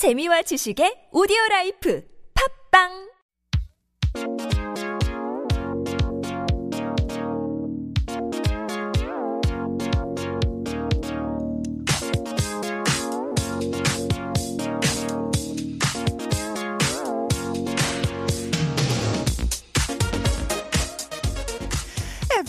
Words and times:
재미와 0.00 0.40
지식의 0.48 1.12
오디오 1.12 1.36
라이프. 1.50 2.00
팝빵 2.32 3.09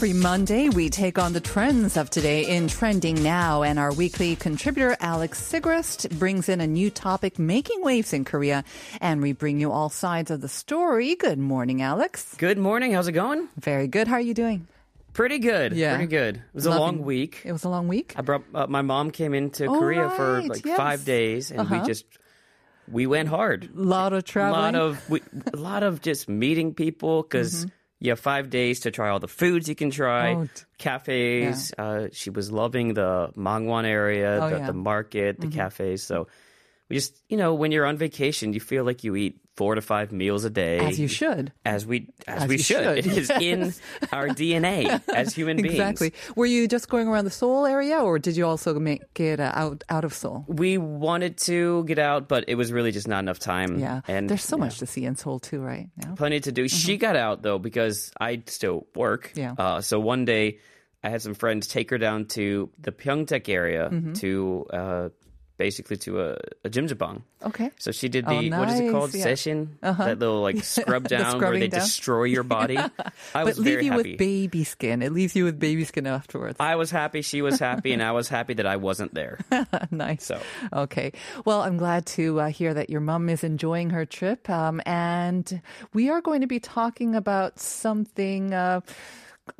Every 0.01 0.13
Monday, 0.13 0.67
we 0.67 0.89
take 0.89 1.19
on 1.19 1.31
the 1.31 1.39
trends 1.39 1.95
of 1.95 2.09
today 2.09 2.47
in 2.47 2.67
Trending 2.67 3.21
Now, 3.21 3.61
and 3.61 3.77
our 3.77 3.93
weekly 3.93 4.35
contributor, 4.35 4.97
Alex 4.99 5.39
Sigrist, 5.39 6.09
brings 6.17 6.49
in 6.49 6.59
a 6.59 6.65
new 6.65 6.89
topic 6.89 7.37
making 7.37 7.83
waves 7.83 8.11
in 8.11 8.25
Korea, 8.25 8.63
and 8.99 9.21
we 9.21 9.33
bring 9.33 9.59
you 9.59 9.71
all 9.71 9.89
sides 9.89 10.31
of 10.31 10.41
the 10.41 10.47
story. 10.47 11.13
Good 11.13 11.37
morning, 11.37 11.83
Alex. 11.83 12.33
Good 12.39 12.57
morning. 12.57 12.93
How's 12.93 13.09
it 13.09 13.11
going? 13.11 13.47
Very 13.59 13.85
good. 13.87 14.07
How 14.07 14.15
are 14.15 14.19
you 14.19 14.33
doing? 14.33 14.65
Pretty 15.13 15.37
good. 15.37 15.73
Yeah. 15.73 15.97
Pretty 15.97 16.09
good. 16.09 16.37
It 16.37 16.43
was 16.51 16.65
a 16.65 16.71
long 16.71 17.03
week. 17.03 17.43
It 17.45 17.51
was 17.51 17.63
a 17.63 17.69
long 17.69 17.87
week. 17.87 18.15
I 18.17 18.23
brought 18.23 18.41
uh, 18.55 18.65
my 18.65 18.81
mom 18.81 19.11
came 19.11 19.35
into 19.35 19.67
Korea 19.67 20.09
for 20.09 20.41
like 20.41 20.65
yes. 20.65 20.77
five 20.77 21.05
days, 21.05 21.51
and 21.51 21.59
Uh-huh. 21.59 21.77
we 21.79 21.85
just 21.85 22.05
we 22.87 23.05
went 23.05 23.29
hard. 23.29 23.69
A 23.77 23.79
lot 23.79 24.13
of 24.13 24.23
A 24.35 24.49
lot 24.49 24.73
of 24.73 25.07
we, 25.11 25.21
a 25.53 25.57
lot 25.57 25.83
of 25.83 26.01
just 26.01 26.27
meeting 26.27 26.73
people 26.73 27.21
because 27.21 27.67
you 28.01 28.09
have 28.11 28.19
five 28.19 28.49
days 28.49 28.81
to 28.81 28.91
try 28.91 29.09
all 29.09 29.19
the 29.19 29.27
foods 29.29 29.69
you 29.69 29.75
can 29.75 29.91
try, 29.91 30.33
Mm-hmm. 30.33 30.41
Oh, 30.43 30.65
cafes. 30.77 31.73
Uh, 31.77 32.07
she 32.11 32.29
was 32.31 32.51
loving 32.51 32.93
the 32.95 33.29
Mangwon 33.37 33.85
area, 33.85 34.39
Oh, 34.41 34.49
the, 34.49 34.55
yeah. 34.55 34.57
Mm-hmm. 34.57 34.67
the 34.67 34.73
market, 34.73 35.39
the 35.39 35.47
cafes. 35.47 36.03
So 36.03 36.27
we 36.89 36.95
just 36.97 37.15
you 37.29 37.37
know 37.37 37.53
when 37.53 37.71
you're 37.71 37.85
on 37.85 37.97
vacation, 37.97 38.53
you 38.53 38.59
feel 38.59 38.83
like 38.83 39.03
you 39.03 39.15
eat 39.15 39.39
four 39.57 39.75
to 39.75 39.81
five 39.81 40.11
meals 40.11 40.45
a 40.45 40.49
day, 40.49 40.79
as 40.79 40.99
you 40.99 41.07
should. 41.07 41.51
as 41.65 41.85
we 41.85 42.07
as, 42.27 42.43
As 42.43 42.49
we 42.49 42.57
should. 42.57 43.03
should, 43.03 43.11
It 43.11 43.17
is 43.17 43.29
in 43.29 43.73
our 44.11 44.27
DNA 44.29 45.01
as 45.13 45.35
human 45.35 45.57
beings. 45.61 45.73
Exactly. 45.75 46.13
Were 46.35 46.45
you 46.45 46.67
just 46.67 46.87
going 46.89 47.07
around 47.07 47.25
the 47.25 47.31
Seoul 47.31 47.65
area, 47.65 47.99
or 47.99 48.17
did 48.19 48.37
you 48.37 48.45
also 48.45 48.79
make 48.79 49.19
it 49.19 49.39
uh, 49.39 49.51
out 49.53 49.83
out 49.89 50.05
of 50.05 50.13
Seoul? 50.13 50.45
We 50.47 50.77
wanted 50.77 51.37
to 51.39 51.83
get 51.83 51.99
out, 51.99 52.27
but 52.27 52.45
it 52.47 52.55
was 52.55 52.71
really 52.71 52.91
just 52.91 53.07
not 53.07 53.19
enough 53.19 53.39
time. 53.39 53.77
Yeah. 53.79 54.01
and 54.07 54.29
There's 54.29 54.43
so 54.43 54.57
much 54.57 54.79
to 54.79 54.85
see 54.85 55.05
in 55.05 55.15
Seoul 55.15 55.39
too, 55.39 55.59
right? 55.61 55.89
Yeah. 55.97 56.13
plenty 56.15 56.39
to 56.41 56.51
do. 56.51 56.67
She 56.67 56.97
got 56.97 57.15
out 57.15 57.41
though 57.41 57.59
because 57.59 58.11
I 58.19 58.43
still 58.47 58.87
work. 58.95 59.31
Yeah. 59.35 59.53
Uh, 59.57 59.81
so 59.81 59.99
one 59.99 60.25
day, 60.25 60.59
I 61.03 61.09
had 61.09 61.21
some 61.21 61.33
friends 61.33 61.67
take 61.67 61.89
her 61.89 61.97
down 61.97 62.25
to 62.37 62.69
the 62.79 62.91
Pyeongtaek 62.91 63.49
area 63.49 63.89
Mm-hmm. 63.91 64.13
to 64.13 64.65
uh, 64.71 65.09
basically 65.61 65.97
to 66.09 66.21
a, 66.25 66.27
a 66.65 66.69
jjimjilbang. 66.73 67.21
Okay. 67.45 67.69
So 67.77 67.91
she 67.93 68.09
did 68.09 68.25
Oh, 68.25 68.33
the 68.41 68.49
what 68.49 68.69
is 68.73 68.79
it 68.81 68.89
called? 68.89 69.13
yeah. 69.13 69.21
Uh-huh. 69.21 69.29
Session. 69.29 69.77
That 69.81 70.17
little 70.17 70.41
like 70.41 70.63
scrub 70.65 71.03
The 71.05 71.21
down 71.21 71.37
where 71.37 71.53
they 71.53 71.67
down. 71.69 71.85
destroy 71.85 72.23
your 72.25 72.41
body. 72.57 72.77
I 72.81 73.43
was 73.45 73.57
But 73.57 73.65
leave 73.65 73.81
you 73.85 73.91
happy. 73.93 74.17
with 74.17 74.17
baby 74.17 74.63
skin. 74.65 75.05
It 75.05 75.13
leaves 75.13 75.35
you 75.37 75.45
with 75.45 75.59
baby 75.61 75.85
skin 75.85 76.07
afterwards. 76.09 76.57
I 76.59 76.73
was 76.81 76.89
happy. 76.89 77.21
She 77.21 77.41
was 77.45 77.59
happy, 77.61 77.93
and 77.93 78.01
I 78.01 78.11
was 78.17 78.25
happy 78.27 78.55
that 78.57 78.65
I 78.65 78.77
wasn't 78.81 79.13
there. 79.13 79.37
nice. 79.91 80.25
So. 80.25 80.41
Okay. 80.73 81.13
Well, 81.45 81.61
I'm 81.61 81.77
glad 81.77 82.05
to 82.17 82.39
uh, 82.41 82.47
hear 82.49 82.73
that 82.73 82.89
your 82.89 83.01
mom 83.01 83.29
is 83.29 83.43
enjoying 83.45 83.91
her 83.93 84.05
trip. 84.09 84.49
Um, 84.49 84.81
and 84.89 85.61
we 85.93 86.09
are 86.09 86.21
going 86.21 86.41
to 86.41 86.47
be 86.49 86.59
talking 86.59 87.13
about 87.13 87.59
something. 87.61 88.53
Uh, 88.53 88.81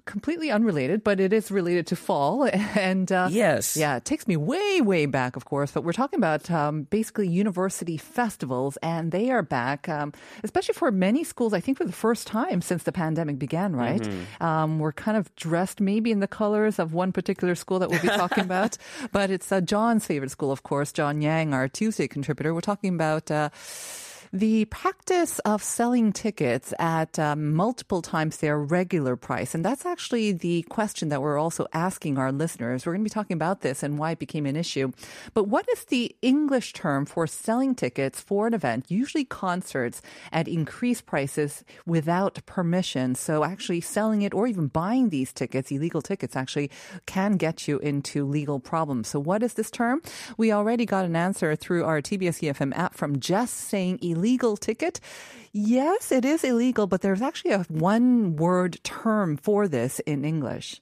Completely 0.06 0.50
unrelated, 0.52 1.04
but 1.04 1.20
it 1.20 1.32
is 1.34 1.52
related 1.52 1.88
to 1.88 1.96
fall. 1.96 2.50
And 2.76 3.12
uh, 3.12 3.28
Yes. 3.32 3.78
yeah, 3.78 3.98
it 3.98 4.06
takes 4.06 4.28
me 4.28 4.36
way, 4.38 4.82
way 4.82 5.06
back, 5.06 5.36
of 5.36 5.46
course. 5.46 5.72
But 5.72 5.84
we're 5.84 5.94
talking 5.94 6.18
about 6.18 6.50
um, 6.50 6.84
basically 6.90 7.28
university 7.28 7.98
festivals, 7.98 8.78
and 8.82 9.12
they 9.12 9.30
are 9.30 9.44
back, 9.44 9.88
um, 9.90 10.14
especially 10.44 10.74
for 10.74 10.92
many 10.92 11.24
schools. 11.24 11.54
I 11.54 11.60
think 11.60 11.78
for 11.78 11.86
the 11.86 11.92
first 11.92 12.26
time 12.28 12.62
since 12.62 12.84
the 12.84 12.92
pandemic 12.92 13.38
began. 13.38 13.76
Right? 13.76 14.08
Um, 14.40 14.80
we're 14.80 14.92
kind 14.94 15.18
of 15.18 15.34
dressed 15.36 15.80
maybe 15.82 16.12
in 16.12 16.20
the 16.20 16.28
colors 16.28 16.80
of 16.80 16.94
one 16.94 17.12
particular 17.12 17.56
school 17.56 17.80
that 17.80 17.90
we'll 17.90 18.02
be 18.02 18.08
talking 18.08 18.44
about, 18.52 18.78
but 19.12 19.30
it's 19.30 19.52
uh, 19.52 19.62
John's 19.62 20.06
favorite 20.06 20.32
school, 20.32 20.52
of 20.52 20.64
course. 20.64 20.92
John 20.92 21.22
Yang, 21.22 21.54
our 21.54 21.68
Tuesday 21.68 22.08
contributor. 22.08 22.54
We're 22.54 22.62
talking 22.62 22.94
about. 22.96 23.30
Uh, 23.30 23.50
the 24.34 24.64
practice 24.66 25.40
of 25.40 25.62
selling 25.62 26.14
tickets 26.14 26.74
at 26.80 27.20
um, 27.20 27.54
multiple 27.54 28.02
times 28.02 28.38
their 28.38 28.58
regular 28.58 29.18
price. 29.18 29.54
And 29.54 29.66
that's 29.66 29.86
actually 29.86 30.32
the 30.32 30.62
question 30.64 31.10
that 31.10 31.22
we're 31.22 31.38
also 31.38 31.68
asking 31.74 32.18
our 32.18 32.32
listeners. 32.32 32.86
We're 32.86 32.94
going 32.94 33.02
to 33.04 33.10
be 33.10 33.14
talking 33.14 33.36
about 33.36 33.60
this 33.60 33.84
and 33.84 33.98
why 33.98 34.12
it 34.12 34.20
became 34.20 34.46
an 34.46 34.56
issue. 34.56 34.94
But 35.34 35.50
what 35.50 35.66
is 35.74 35.84
the 35.86 36.16
English 36.22 36.72
term 36.72 37.06
for 37.06 37.28
selling 37.28 37.76
tickets 37.76 38.22
for 38.22 38.48
an 38.48 38.54
event, 38.54 38.86
usually 38.90 39.26
concerts, 39.26 40.02
at 40.32 40.48
increased 40.48 41.06
prices 41.06 41.66
without 41.86 42.40
permission? 42.46 43.16
So 43.16 43.44
actually 43.44 43.82
selling 43.82 44.22
it 44.22 44.34
or 44.34 44.48
even 44.48 44.68
buying 44.68 45.10
these 45.10 45.34
tickets, 45.34 45.72
illegal 45.72 46.02
tickets, 46.02 46.38
actually 46.38 46.72
can 47.06 47.36
get 47.36 47.68
you 47.68 47.80
into 47.80 48.26
legal 48.26 48.62
problems. 48.62 49.10
So 49.10 49.20
what 49.20 49.44
is 49.44 49.56
this 49.56 49.70
term? 49.70 50.02
We 50.38 50.54
already 50.54 50.86
got 50.86 51.04
an 51.04 51.18
answer 51.18 51.58
through 51.58 51.84
our 51.84 52.02
TBS 52.02 52.40
EFM 52.42 52.78
app 52.78 52.94
from 52.94 53.20
Jess 53.20 53.52
saying 53.52 54.00
illegal 54.02 54.21
ticket. 54.60 55.00
Yes, 55.54 56.12
it 56.12 56.24
is 56.26 56.44
illegal, 56.44 56.88
but 56.88 57.02
there's 57.02 57.22
actually 57.22 57.52
a 57.52 57.60
one 57.70 58.36
word 58.38 58.80
term 58.84 59.38
for 59.38 59.68
this 59.68 60.00
in 60.00 60.24
English. 60.24 60.82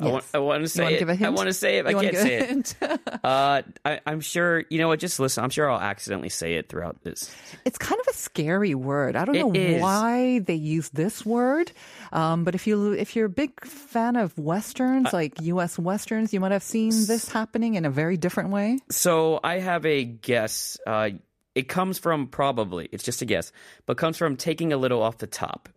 I 0.00 0.04
want, 0.06 0.24
I 0.32 0.38
want 0.38 0.62
to 0.62 0.68
say 0.68 0.94
it. 0.94 0.98
give 1.00 1.08
a 1.08 1.12
I 1.12 1.16
hint? 1.16 1.34
want 1.34 1.48
to 1.48 1.52
say 1.52 1.78
it. 1.78 1.86
I 1.88 1.92
can't 1.92 2.16
say 2.16 2.38
it. 2.38 2.74
Uh, 3.24 3.62
I, 3.84 3.98
I'm 4.06 4.20
sure. 4.20 4.64
You 4.70 4.78
know 4.78 4.86
what? 4.86 5.00
Just 5.00 5.18
listen. 5.18 5.42
I'm 5.42 5.50
sure 5.50 5.68
I'll 5.68 5.80
accidentally 5.80 6.28
say 6.28 6.54
it 6.54 6.68
throughout 6.68 7.02
this. 7.02 7.34
It's 7.64 7.76
kind 7.78 8.00
of 8.00 8.06
a 8.06 8.12
scary 8.14 8.76
word. 8.76 9.16
I 9.16 9.24
don't 9.24 9.34
It 9.34 9.40
know 9.40 9.52
is. 9.52 9.82
why 9.82 10.38
they 10.38 10.54
use 10.54 10.88
this 10.90 11.26
word, 11.26 11.72
um, 12.12 12.44
but 12.44 12.54
if 12.54 12.68
you 12.68 12.92
if 12.92 13.16
you're 13.16 13.26
a 13.26 13.28
big 13.28 13.60
fan 13.64 14.14
of 14.14 14.38
westerns, 14.38 15.12
like 15.12 15.40
U.S. 15.40 15.76
westerns, 15.80 16.32
you 16.32 16.38
might 16.38 16.52
have 16.52 16.62
seen 16.62 16.90
this 16.90 17.28
happening 17.28 17.74
in 17.74 17.84
a 17.84 17.90
very 17.90 18.16
different 18.16 18.50
way. 18.50 18.78
So 18.90 19.40
I 19.42 19.58
have 19.58 19.84
a 19.84 20.04
guess. 20.04 20.78
Uh, 20.86 21.10
it 21.58 21.68
comes 21.68 21.98
from 21.98 22.26
probably. 22.28 22.88
It's 22.92 23.04
just 23.04 23.22
a 23.22 23.24
guess, 23.24 23.52
but 23.86 23.96
comes 23.96 24.16
from 24.16 24.36
taking 24.36 24.72
a 24.72 24.76
little 24.76 25.02
off 25.02 25.18
the 25.18 25.26
top, 25.26 25.68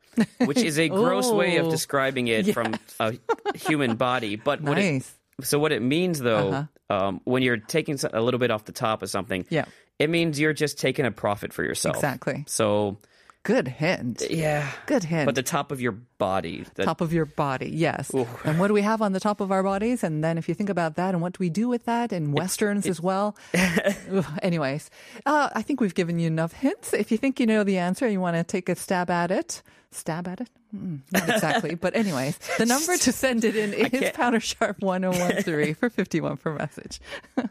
which 0.46 0.58
is 0.60 0.78
a 0.80 0.88
gross 1.02 1.32
way 1.32 1.58
of 1.58 1.70
describing 1.70 2.28
it 2.28 2.54
from 2.54 2.76
a 3.00 3.14
human 3.56 3.96
body. 3.96 4.36
But 4.36 4.62
what 4.62 4.78
it, 4.78 5.04
so 5.42 5.58
what 5.60 5.72
it 5.72 5.82
means 5.82 6.20
though, 6.20 6.50
Uh-huh. 6.52 6.96
um, 7.08 7.22
when 7.24 7.42
you're 7.44 7.58
taking 7.58 7.98
a 8.14 8.22
little 8.22 8.40
bit 8.40 8.52
off 8.52 8.66
the 8.66 8.72
top 8.72 9.02
of 9.02 9.10
something, 9.10 9.46
Yeah. 9.50 9.66
it 10.00 10.10
means 10.10 10.40
you're 10.40 10.54
just 10.54 10.80
taking 10.80 11.06
a 11.06 11.12
profit 11.12 11.52
for 11.54 11.64
yourself. 11.64 11.96
Exactly. 11.96 12.44
So 12.48 12.98
Good 13.44 13.68
hint. 13.68 14.22
yeah, 14.30 14.70
Good 14.86 15.04
hint. 15.04 15.26
but 15.26 15.34
the 15.34 15.42
top 15.42 15.72
of 15.72 15.82
your 15.82 15.94
body. 15.94 16.64
The, 16.76 16.86
top 16.86 17.02
of 17.02 17.12
your 17.12 17.26
body, 17.26 17.70
yes. 17.74 18.12
And 18.44 18.60
what 18.60 18.68
do 18.68 18.74
we 18.76 18.84
have 18.84 19.02
on 19.02 19.14
the 19.14 19.20
top 19.20 19.42
of 19.42 19.52
our 19.52 19.64
bodies? 19.64 20.04
And 20.04 20.24
then 20.24 20.38
if 20.38 20.48
you 20.48 20.54
think 20.54 20.70
about 20.70 20.96
that 20.98 21.16
and 21.16 21.22
what 21.24 21.34
do 21.34 21.38
we 21.40 21.50
do 21.50 21.68
with 21.68 21.86
that 21.86 22.14
in 22.14 22.34
westerns 22.34 22.86
as 22.86 23.02
well? 23.02 23.36
Anyways, 24.44 24.92
uh, 25.26 25.50
I 25.56 25.64
think 25.64 25.82
we've 25.82 25.96
given 25.96 26.20
you 26.20 26.28
enough 26.28 26.54
hints. 26.54 26.94
If 26.94 27.12
you 27.12 27.18
think 27.18 27.40
you 27.40 27.48
know 27.48 27.64
the 27.64 27.80
answer, 27.80 28.08
you 28.08 28.22
want 28.22 28.36
to 28.38 28.44
take 28.44 28.70
a 28.70 28.76
stab 28.76 29.10
at 29.10 29.32
it. 29.32 29.64
Stab 29.90 30.28
at 30.28 30.42
it? 30.42 30.50
Mm, 30.76 31.00
not 31.12 31.28
exactly. 31.28 31.76
but 31.76 31.96
anyways, 31.96 32.38
the 32.58 32.66
number 32.66 32.96
to 32.96 33.12
send 33.12 33.44
it 33.44 33.56
in 33.58 33.74
is 33.94 34.12
Powder 34.12 34.40
Sharp 34.40 34.80
1013 34.82 35.76
for 35.76 35.90
51 35.90 36.38
per 36.38 36.54
message. 36.54 37.02
All 37.38 37.44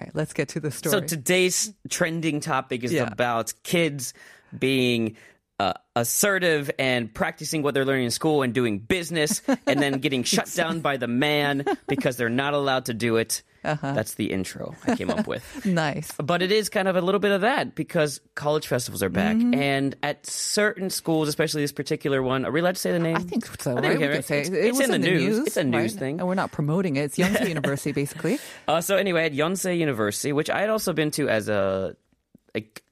right, 0.00 0.10
let's 0.14 0.32
get 0.32 0.48
to 0.50 0.60
the 0.60 0.70
story. 0.70 0.92
So 0.92 1.00
today's 1.00 1.74
trending 1.90 2.40
topic 2.40 2.84
is 2.84 2.92
Yeah. 2.92 3.02
about 3.10 3.52
kids 3.64 4.14
being 4.58 5.16
uh, 5.60 5.74
assertive 5.94 6.70
and 6.78 7.12
practicing 7.12 7.62
what 7.62 7.74
they're 7.74 7.84
learning 7.84 8.06
in 8.06 8.10
school 8.10 8.42
and 8.42 8.52
doing 8.52 8.78
business 8.78 9.42
and 9.66 9.80
then 9.80 10.00
getting 10.00 10.24
shut 10.24 10.50
down 10.54 10.80
by 10.80 10.96
the 10.96 11.06
man 11.06 11.64
because 11.86 12.16
they're 12.16 12.28
not 12.28 12.54
allowed 12.54 12.86
to 12.86 12.94
do 12.94 13.16
it. 13.16 13.42
Uh-huh. 13.64 13.92
That's 13.92 14.14
the 14.14 14.32
intro 14.32 14.74
I 14.84 14.96
came 14.96 15.08
up 15.08 15.28
with. 15.28 15.44
nice. 15.64 16.10
But 16.16 16.42
it 16.42 16.50
is 16.50 16.68
kind 16.68 16.88
of 16.88 16.96
a 16.96 17.00
little 17.00 17.20
bit 17.20 17.30
of 17.30 17.42
that 17.42 17.76
because 17.76 18.20
college 18.34 18.66
festivals 18.66 19.04
are 19.04 19.08
back. 19.08 19.36
Mm-hmm. 19.36 19.54
And 19.54 19.94
at 20.02 20.26
certain 20.26 20.90
schools, 20.90 21.28
especially 21.28 21.62
this 21.62 21.70
particular 21.70 22.20
one, 22.24 22.44
are 22.44 22.50
we 22.50 22.58
allowed 22.58 22.74
to 22.74 22.80
say 22.80 22.90
the 22.90 22.98
name? 22.98 23.14
I 23.14 23.20
think 23.20 23.46
so. 23.60 23.76
I 23.78 23.80
think 23.80 23.84
right? 23.84 23.92
we 23.92 23.98
can, 24.02 24.10
right? 24.10 24.24
say 24.24 24.40
It's- 24.40 24.52
it 24.52 24.64
it's 24.66 24.78
was 24.78 24.88
in 24.88 25.00
the 25.00 25.06
news. 25.08 25.38
It's 25.46 25.56
a 25.56 25.62
news 25.62 25.92
right? 25.92 26.00
thing. 26.00 26.18
and 26.18 26.26
we're 26.26 26.34
not 26.34 26.50
promoting 26.50 26.96
it. 26.96 27.02
It's 27.02 27.18
Yonsei 27.18 27.46
University, 27.50 27.92
basically. 27.92 28.40
Uh, 28.66 28.80
so 28.80 28.96
anyway, 28.96 29.26
at 29.26 29.32
Yonsei 29.32 29.78
University, 29.78 30.32
which 30.32 30.50
I 30.50 30.60
had 30.62 30.70
also 30.70 30.92
been 30.92 31.12
to 31.12 31.28
as 31.28 31.48
a 31.48 31.94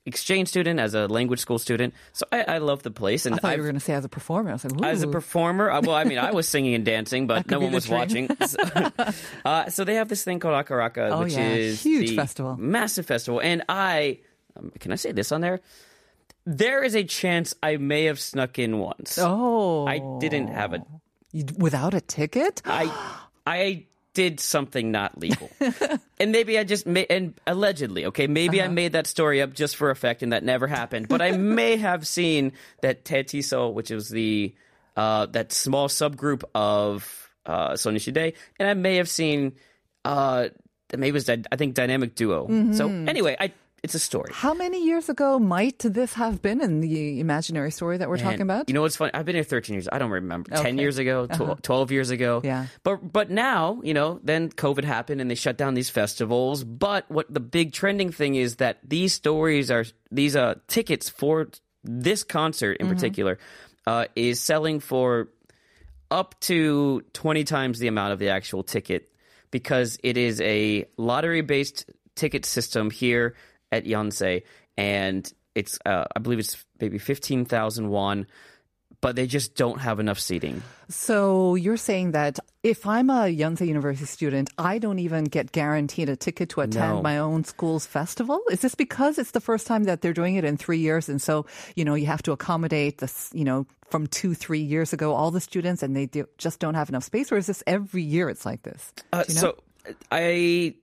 exchange 0.06 0.48
student, 0.48 0.80
as 0.80 0.94
a 0.94 1.06
language 1.06 1.38
school 1.40 1.58
student. 1.58 1.94
So 2.12 2.24
I, 2.32 2.42
I 2.42 2.58
love 2.58 2.82
the 2.82 2.90
place, 2.90 3.26
and 3.26 3.34
I 3.34 3.38
thought 3.38 3.48
I've- 3.52 3.56
you 3.58 3.62
were 3.62 3.68
going 3.68 3.78
to 3.78 3.84
say 3.84 3.92
as 3.94 4.04
a 4.04 4.08
performer. 4.08 4.50
I 4.50 4.52
was 4.54 4.64
like, 4.64 4.90
as 4.92 5.02
a 5.02 5.08
performer, 5.08 5.70
uh, 5.70 5.80
well, 5.84 5.94
I 5.96 6.04
mean, 6.04 6.18
I 6.18 6.30
was 6.32 6.48
singing 6.54 6.74
and 6.74 6.84
dancing, 6.84 7.26
but 7.26 7.48
no 7.50 7.60
one 7.60 7.72
was 7.72 7.84
dream. 7.86 7.98
watching. 7.98 8.28
So, 8.46 8.58
uh, 9.44 9.68
so 9.70 9.84
they 9.84 9.94
have 9.96 10.08
this 10.08 10.24
thing 10.24 10.40
called 10.40 10.54
Akaraka, 10.64 11.10
Oh, 11.12 11.22
which 11.24 11.34
yeah. 11.34 11.48
is 11.50 11.82
Huge 11.82 12.14
festival. 12.16 12.56
massive 12.58 13.06
festival, 13.06 13.40
and 13.40 13.62
I 13.68 14.20
um, 14.56 14.72
can 14.80 14.92
I 14.92 14.96
say 14.96 15.12
this 15.12 15.30
on 15.32 15.40
there? 15.42 15.60
There 16.46 16.82
is 16.82 16.94
a 16.96 17.04
chance 17.04 17.54
I 17.62 17.76
may 17.76 18.04
have 18.04 18.18
snuck 18.18 18.58
in 18.58 18.78
once. 18.78 19.18
Oh, 19.20 19.86
I 19.86 20.00
didn't 20.20 20.48
have 20.48 20.72
a 20.72 20.82
You- 21.32 21.44
without 21.58 21.92
a 21.94 22.00
ticket. 22.00 22.62
I 22.64 22.90
I 23.46 23.86
did 24.14 24.40
something 24.40 24.90
not 24.90 25.18
legal. 25.18 25.50
and 26.20 26.32
maybe 26.32 26.58
I 26.58 26.64
just 26.64 26.86
made, 26.86 27.06
and 27.10 27.34
allegedly, 27.46 28.06
okay, 28.06 28.26
maybe 28.26 28.60
I 28.60 28.68
made 28.68 28.92
that 28.92 29.06
story 29.06 29.40
up 29.40 29.54
just 29.54 29.76
for 29.76 29.90
effect 29.90 30.22
and 30.22 30.32
that 30.32 30.42
never 30.42 30.66
happened. 30.66 31.08
But 31.08 31.22
I 31.22 31.30
may 31.36 31.76
have 31.76 32.06
seen 32.06 32.52
that 32.82 33.04
TaeTiSeo, 33.04 33.72
which 33.72 33.90
was 33.90 34.08
the, 34.08 34.54
uh, 34.96 35.26
that 35.26 35.52
small 35.52 35.88
subgroup 35.88 36.42
of, 36.54 37.30
uh, 37.46 37.72
Sonyeo 37.72 38.12
Sidae, 38.12 38.34
and 38.58 38.68
I 38.68 38.74
may 38.74 38.96
have 38.96 39.08
seen, 39.08 39.52
uh, 40.04 40.48
maybe 40.92 41.10
it 41.10 41.12
was, 41.12 41.28
I 41.28 41.56
think, 41.56 41.74
Dynamic 41.74 42.14
Duo. 42.14 42.72
So 42.72 42.88
anyway, 42.88 43.36
I, 43.38 43.52
it's 43.82 43.94
a 43.94 43.98
story. 43.98 44.30
How 44.32 44.52
many 44.52 44.84
years 44.84 45.08
ago 45.08 45.38
might 45.38 45.78
this 45.78 46.14
have 46.14 46.42
been 46.42 46.60
in 46.60 46.80
the 46.80 47.20
imaginary 47.20 47.70
story 47.70 47.96
that 47.98 48.08
we're 48.08 48.18
talking 48.18 48.42
about? 48.42 48.68
You 48.68 48.74
know 48.74 48.82
what's 48.82 48.96
funny? 48.96 49.12
I've 49.14 49.24
been 49.24 49.34
here 49.34 49.44
13 49.44 49.74
years. 49.74 49.88
I 49.90 49.98
don't 49.98 50.10
remember. 50.10 50.50
10 50.50 50.78
years 50.78 50.98
ago, 50.98 51.26
tw- 51.26 51.62
12 51.62 51.90
years 51.90 52.10
ago. 52.10 52.40
Yeah. 52.44 52.66
But 52.82 53.12
but 53.12 53.30
now, 53.30 53.80
you 53.82 53.94
know, 53.94 54.20
then 54.22 54.50
COVID 54.50 54.84
happened 54.84 55.20
and 55.20 55.30
they 55.30 55.34
shut 55.34 55.56
down 55.56 55.74
these 55.74 55.90
festivals. 55.90 56.62
But 56.64 57.10
what 57.10 57.32
the 57.32 57.40
big 57.40 57.72
trending 57.72 58.12
thing 58.12 58.34
is 58.34 58.56
that 58.56 58.78
these 58.86 59.14
stories 59.14 59.70
are 59.70 59.84
these 60.10 60.36
uh 60.36 60.56
tickets 60.68 61.08
for 61.08 61.48
this 61.82 62.24
concert 62.24 62.76
in 62.78 62.88
particular 62.88 63.38
uh 63.86 64.04
is 64.14 64.38
selling 64.40 64.80
for 64.80 65.28
up 66.10 66.38
to 66.40 67.02
20 67.14 67.44
times 67.44 67.78
the 67.78 67.88
amount 67.88 68.12
of 68.12 68.18
the 68.18 68.28
actual 68.28 68.62
ticket 68.62 69.10
because 69.50 69.98
it 70.02 70.18
is 70.18 70.40
a 70.42 70.84
lottery 70.96 71.40
based 71.40 71.90
ticket 72.16 72.44
system 72.44 72.90
here 72.90 73.34
at 73.72 73.84
Yonsei 73.84 74.42
and 74.76 75.32
it's 75.54 75.78
uh, 75.84 76.04
I 76.14 76.18
believe 76.20 76.38
it's 76.38 76.64
maybe 76.80 76.98
15,000 76.98 77.88
won 77.88 78.26
but 79.00 79.16
they 79.16 79.26
just 79.26 79.54
don't 79.54 79.80
have 79.80 79.98
enough 79.98 80.18
seating. 80.18 80.62
So 80.88 81.54
you're 81.54 81.78
saying 81.78 82.12
that 82.12 82.38
if 82.62 82.86
I'm 82.86 83.08
a 83.08 83.34
Yonsei 83.34 83.66
University 83.66 84.04
student, 84.06 84.50
I 84.58 84.78
don't 84.78 84.98
even 84.98 85.24
get 85.24 85.52
guaranteed 85.52 86.08
a 86.10 86.16
ticket 86.16 86.50
to 86.50 86.60
attend 86.60 86.96
No. 86.96 87.02
my 87.02 87.18
own 87.18 87.44
school's 87.44 87.86
festival? 87.86 88.40
Is 88.50 88.60
this 88.60 88.74
because 88.74 89.18
it's 89.18 89.30
the 89.30 89.40
first 89.40 89.66
time 89.66 89.84
that 89.84 90.02
they're 90.02 90.12
doing 90.12 90.34
it 90.34 90.44
in 90.44 90.56
three 90.58 90.78
years, 90.78 91.08
and 91.08 91.22
so 91.22 91.46
you 91.76 91.84
know 91.84 91.94
you 91.94 92.06
have 92.06 92.22
to 92.24 92.32
accommodate 92.32 92.98
this, 92.98 93.30
you 93.32 93.44
know, 93.44 93.66
from 93.90 94.06
two, 94.06 94.34
three 94.34 94.60
years 94.60 94.92
ago, 94.92 95.14
all 95.14 95.30
the 95.30 95.40
students, 95.40 95.82
and 95.82 95.96
they 95.96 96.06
do, 96.06 96.26
just 96.36 96.58
don't 96.60 96.74
have 96.74 96.88
enough 96.90 97.04
space, 97.04 97.32
or 97.32 97.38
is 97.38 97.46
this 97.46 97.62
every 97.66 98.02
year 98.02 98.28
it's 98.28 98.44
like 98.44 98.62
this? 98.62 98.92
Uh, 99.12 99.24
you 99.28 99.34
know? 99.34 99.40
So 99.40 99.56
I 100.12 100.74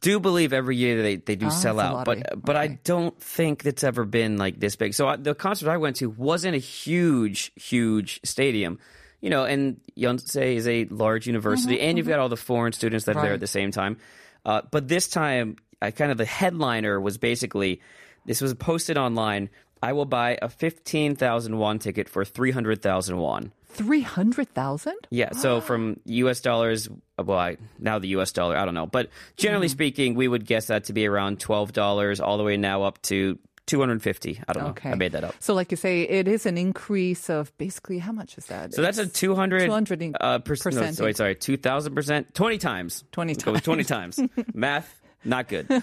do 0.00 0.20
believe 0.20 0.52
every 0.52 0.76
year 0.76 1.02
they, 1.02 1.16
they 1.16 1.36
do 1.36 1.46
Ah, 1.46 1.50
sell 1.50 1.80
out, 1.80 2.04
but 2.04 2.42
but 2.44 2.56
I 2.56 2.78
don't 2.84 3.18
think 3.20 3.64
it's 3.66 3.84
ever 3.84 4.04
been 4.04 4.36
like 4.36 4.58
this 4.60 4.76
big. 4.76 4.94
So 4.94 5.08
I, 5.08 5.16
the 5.16 5.34
concert 5.34 5.68
I 5.68 5.76
went 5.76 5.96
to 5.96 6.10
wasn't 6.10 6.54
a 6.54 6.58
huge 6.58 7.52
huge 7.56 8.20
stadium. 8.24 8.78
You 9.20 9.30
know, 9.30 9.44
and 9.44 9.80
Yonsei 9.96 10.56
is 10.56 10.68
a 10.68 10.84
large 10.86 11.26
university, 11.26 11.80
and 11.80 11.96
you've 11.98 12.06
got 12.06 12.18
all 12.20 12.28
the 12.28 12.36
foreign 12.36 12.72
students 12.72 13.06
that 13.06 13.16
are 13.16 13.20
there 13.22 13.30
Mm-hmm, 13.30 13.34
at 13.34 13.40
the 13.40 13.46
same 13.46 13.70
time. 13.70 13.96
Uh, 14.44 14.62
but 14.70 14.86
this 14.88 15.08
time, 15.08 15.56
I 15.80 15.90
kind 15.90 16.12
of 16.12 16.18
the 16.18 16.26
headliner 16.26 17.00
was 17.00 17.18
basically 17.18 17.80
this 18.26 18.40
was 18.40 18.52
posted 18.54 18.98
online. 18.98 19.48
I 19.82 19.92
will 19.92 20.06
buy 20.06 20.38
a 20.40 20.48
fifteen 20.48 21.16
thousand 21.16 21.58
won 21.58 21.78
ticket 21.78 22.08
for 22.08 22.24
three 22.24 22.50
hundred 22.50 22.82
thousand 22.82 23.18
won. 23.18 23.52
Three 23.68 24.00
hundred 24.00 24.48
thousand? 24.54 24.96
Yeah, 25.10 25.32
so 25.32 25.60
from 25.60 26.00
U.S. 26.06 26.40
dollars, 26.40 26.88
well, 27.22 27.38
I, 27.38 27.56
now 27.78 27.98
the 27.98 28.08
U.S. 28.08 28.32
dollar, 28.32 28.56
I 28.56 28.64
don't 28.64 28.72
know, 28.74 28.86
but 28.86 29.10
generally 29.36 29.66
Mm-hmm. 29.66 29.72
speaking, 29.72 30.14
we 30.14 30.28
would 30.28 30.46
guess 30.46 30.68
that 30.68 30.84
to 30.84 30.92
be 30.94 31.06
around 31.06 31.40
twelve 31.40 31.72
dollars, 31.72 32.18
all 32.20 32.38
the 32.38 32.44
way 32.44 32.56
now 32.56 32.84
up 32.84 33.02
to 33.02 33.38
two 33.66 33.78
hundred 33.80 34.00
fifty. 34.00 34.40
I 34.48 34.54
don't 34.54 34.62
know. 34.62 34.70
Okay, 34.70 34.90
I 34.92 34.94
made 34.94 35.12
that 35.12 35.24
up. 35.24 35.34
So, 35.40 35.52
like 35.52 35.70
you 35.70 35.76
say, 35.76 36.02
it 36.02 36.26
is 36.26 36.46
an 36.46 36.56
increase 36.56 37.28
of 37.28 37.56
basically 37.58 37.98
how 37.98 38.12
much 38.12 38.38
is 38.38 38.46
that? 38.46 38.72
So 38.72 38.80
that's 38.80 38.96
a 38.96 39.02
It's 39.02 39.12
two 39.20 39.34
hundred 39.34 39.66
200 39.66 40.00
in- 40.02 40.14
uh, 40.18 40.38
percent. 40.38 40.74
No, 40.74 40.80
percent 40.80 40.96
so 40.96 41.04
wait, 41.04 41.16
sorry, 41.18 41.34
two 41.34 41.58
thousand 41.58 41.94
percent, 41.94 42.34
twenty 42.34 42.56
times. 42.56 43.04
20 43.12 43.34
Let's 43.34 43.44
go 43.44 43.52
with 43.52 43.62
twenty 43.62 43.84
times. 43.84 44.18
Math, 44.54 45.02
not 45.26 45.48
good. 45.48 45.66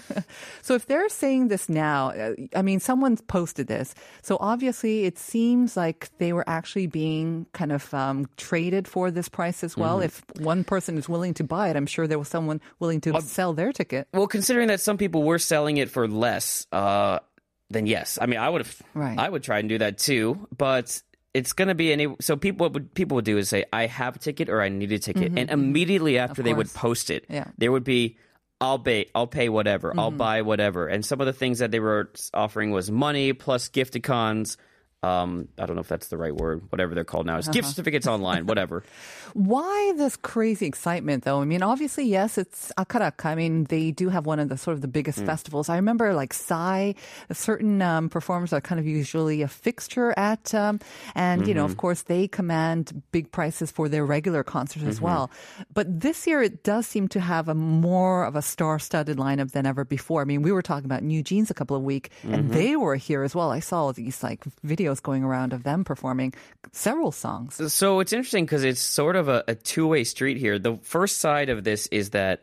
So 0.62 0.74
if 0.74 0.86
they're 0.86 1.08
saying 1.10 1.48
this 1.48 1.68
now, 1.68 2.08
uh, 2.10 2.34
I 2.56 2.62
mean, 2.62 2.80
someone's 2.80 3.20
posted 3.20 3.66
this. 3.66 3.94
So 4.22 4.38
obviously, 4.40 5.04
it 5.04 5.18
seems 5.18 5.76
like 5.76 6.08
they 6.18 6.32
were 6.32 6.44
actually 6.48 6.86
being 6.86 7.46
kind 7.52 7.70
of 7.70 7.92
um, 7.92 8.26
traded 8.38 8.88
for 8.88 9.10
this 9.10 9.28
price 9.28 9.62
as 9.62 9.76
well. 9.76 9.96
Mm-hmm. 9.98 10.04
If 10.06 10.22
one 10.40 10.64
person 10.64 10.96
is 10.96 11.08
willing 11.08 11.34
to 11.34 11.44
buy 11.44 11.68
it, 11.68 11.76
I'm 11.76 11.86
sure 11.86 12.06
there 12.06 12.18
was 12.18 12.28
someone 12.28 12.60
willing 12.80 13.00
to 13.02 13.20
sell 13.20 13.52
their 13.52 13.72
ticket. 13.72 14.08
Well, 14.14 14.26
considering 14.26 14.68
that 14.68 14.80
some 14.80 14.96
people 14.96 15.22
were 15.22 15.38
selling 15.38 15.76
it 15.76 15.90
for 15.90 16.08
less, 16.08 16.66
uh, 16.72 17.18
then 17.68 17.86
yes. 17.86 18.18
I 18.20 18.26
mean, 18.26 18.40
I 18.40 18.48
would 18.48 18.62
have, 18.62 18.82
Right. 18.94 19.18
I 19.18 19.28
would 19.28 19.42
try 19.42 19.58
and 19.58 19.68
do 19.68 19.78
that 19.78 19.98
too. 19.98 20.48
But 20.56 21.02
it's 21.34 21.52
going 21.52 21.68
to 21.68 21.74
be 21.74 21.92
any. 21.92 22.14
So 22.20 22.36
people, 22.36 22.64
what 22.64 22.72
would 22.72 22.94
people 22.94 23.16
would 23.16 23.24
do 23.26 23.36
is 23.36 23.48
say, 23.50 23.64
"I 23.72 23.86
have 23.86 24.16
a 24.16 24.18
ticket" 24.18 24.48
or 24.48 24.62
"I 24.62 24.68
need 24.70 24.92
a 24.92 24.98
ticket," 24.98 25.32
and 25.36 25.50
immediately 25.50 26.16
after 26.18 26.42
they 26.42 26.54
would 26.54 26.72
post 26.72 27.10
it, 27.10 27.26
Yeah. 27.28 27.48
there 27.58 27.70
would 27.72 27.84
be. 27.84 28.16
I'll 28.64 28.78
pay. 28.78 29.06
I'll 29.14 29.26
pay 29.26 29.48
whatever. 29.48 29.92
I'll 29.96 30.08
mm-hmm. 30.08 30.18
buy 30.18 30.42
whatever. 30.42 30.88
And 30.88 31.04
some 31.04 31.20
of 31.20 31.26
the 31.26 31.32
things 31.32 31.58
that 31.58 31.70
they 31.70 31.80
were 31.80 32.10
offering 32.32 32.70
was 32.70 32.90
money 32.90 33.32
plus 33.32 33.68
gifticons. 33.68 34.56
Um, 35.04 35.48
I 35.58 35.66
don't 35.66 35.76
know 35.76 35.82
if 35.82 35.88
that's 35.88 36.08
the 36.08 36.16
right 36.16 36.34
word. 36.34 36.62
Whatever 36.70 36.94
they're 36.94 37.04
called 37.04 37.26
now, 37.26 37.36
it's 37.38 37.48
gift 37.48 37.68
certificates 37.68 38.06
online. 38.06 38.46
Whatever. 38.46 38.82
Why 39.34 39.92
this 39.96 40.16
crazy 40.16 40.66
excitement, 40.66 41.24
though? 41.24 41.40
I 41.40 41.44
mean, 41.44 41.62
obviously, 41.62 42.04
yes, 42.06 42.38
it's 42.38 42.72
Akaraka. 42.78 43.26
I 43.26 43.34
mean, 43.34 43.64
they 43.64 43.90
do 43.90 44.08
have 44.08 44.26
one 44.26 44.38
of 44.38 44.48
the 44.48 44.56
sort 44.56 44.74
of 44.74 44.80
the 44.80 44.88
biggest 44.88 45.18
Hmm. 45.20 45.26
festivals. 45.26 45.68
I 45.68 45.76
remember, 45.76 46.14
like 46.14 46.32
Psy, 46.32 46.92
certain 47.32 47.82
um, 47.82 48.08
performers 48.08 48.52
are 48.52 48.60
kind 48.60 48.78
of 48.78 48.86
usually 48.86 49.42
a 49.42 49.48
fixture 49.48 50.14
at, 50.16 50.54
um, 50.54 50.80
and 51.14 51.46
you 51.46 51.54
know, 51.54 51.64
Mm-hmm. 51.64 51.70
of 51.72 51.76
course, 51.78 52.02
they 52.02 52.28
command 52.28 53.02
big 53.12 53.30
prices 53.32 53.70
for 53.70 53.88
their 53.88 54.04
regular 54.06 54.42
concerts 54.44 54.84
as 54.86 54.96
Mm-hmm. 54.96 55.04
well. 55.04 55.30
But 55.72 55.86
this 56.00 56.26
year, 56.26 56.40
it 56.42 56.62
does 56.62 56.86
seem 56.86 57.08
to 57.08 57.20
have 57.20 57.48
a 57.48 57.54
more 57.54 58.24
of 58.24 58.36
a 58.36 58.42
star-studded 58.42 59.16
lineup 59.18 59.50
than 59.52 59.66
ever 59.66 59.84
before. 59.84 60.22
I 60.22 60.24
mean, 60.24 60.42
we 60.42 60.52
were 60.52 60.62
talking 60.62 60.84
about 60.86 61.02
NewJeans 61.02 61.50
a 61.50 61.54
couple 61.54 61.76
of 61.76 61.82
weeks, 61.82 62.08
and 62.22 62.44
Mm-hmm. 62.44 62.52
they 62.54 62.76
were 62.76 62.96
here 62.96 63.22
as 63.24 63.34
well. 63.34 63.50
I 63.50 63.60
saw 63.60 63.90
these 63.92 64.22
like 64.22 64.44
videos 64.64 64.93
going 65.00 65.24
around 65.24 65.52
of 65.52 65.62
them 65.62 65.84
performing 65.84 66.34
several 66.72 67.12
songs. 67.12 67.72
So 67.72 68.00
it's 68.00 68.12
interesting 68.12 68.44
because 68.44 68.64
it's 68.64 68.80
sort 68.80 69.16
of 69.16 69.28
a, 69.28 69.44
a 69.48 69.54
two 69.54 69.86
way 69.86 70.04
street 70.04 70.36
here. 70.36 70.58
The 70.58 70.76
first 70.82 71.18
side 71.18 71.48
of 71.48 71.64
this 71.64 71.86
is 71.88 72.10
that 72.10 72.42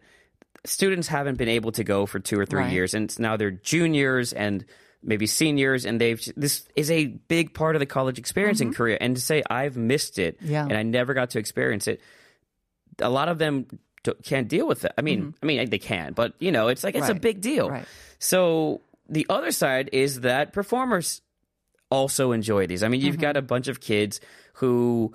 students 0.66 1.08
haven't 1.08 1.38
been 1.38 1.50
able 1.50 1.72
to 1.74 1.84
go 1.84 2.06
for 2.06 2.20
two 2.20 2.40
or 2.40 2.46
three 2.46 2.62
Right. 2.64 2.72
years, 2.74 2.94
and 2.94 3.18
now 3.20 3.38
they're 3.38 3.52
juniors 3.52 4.32
and 4.34 4.64
maybe 5.04 5.26
seniors, 5.26 5.86
and 5.86 6.00
they've 6.00 6.22
this 6.38 6.68
is 6.76 6.92
a 6.92 7.08
big 7.08 7.54
part 7.56 7.76
of 7.76 7.80
the 7.80 7.88
college 7.88 8.20
experience 8.20 8.62
in 8.62 8.72
Korea. 8.74 8.98
And 9.02 9.16
to 9.16 9.22
say 9.22 9.42
I've 9.50 9.76
missed 9.78 10.20
it 10.20 10.38
Mm-hmm. 10.40 10.52
Yeah. 10.52 10.64
and 10.64 10.74
I 10.78 10.84
never 10.84 11.14
got 11.16 11.32
to 11.32 11.40
experience 11.40 11.88
it, 11.88 12.02
a 13.00 13.10
lot 13.10 13.28
of 13.28 13.38
them 13.40 13.66
can't 14.24 14.48
deal 14.48 14.68
with 14.68 14.86
it. 14.86 14.92
I 14.98 15.02
mean, 15.02 15.34
I 15.42 15.46
mean 15.46 15.70
they 15.70 15.80
can, 15.80 16.14
but 16.14 16.34
you 16.40 16.52
know, 16.52 16.68
it's 16.68 16.84
like 16.84 16.96
it's 16.96 17.08
a 17.10 17.14
Mm-hmm. 17.14 17.20
Big 17.22 17.42
deal. 17.42 17.70
Right. 17.70 17.86
So 18.20 18.82
the 19.10 19.26
other 19.30 19.52
side 19.52 19.90
is 19.94 20.22
that 20.22 20.54
performers 20.54 21.22
also 21.92 22.32
enjoy 22.32 22.66
these. 22.66 22.82
I 22.82 22.88
mean, 22.88 23.02
you've 23.02 23.20
got 23.20 23.36
mm-hmm. 23.36 23.46
a 23.46 23.48
bunch 23.48 23.68
of 23.68 23.80
kids 23.80 24.20
who, 24.54 25.14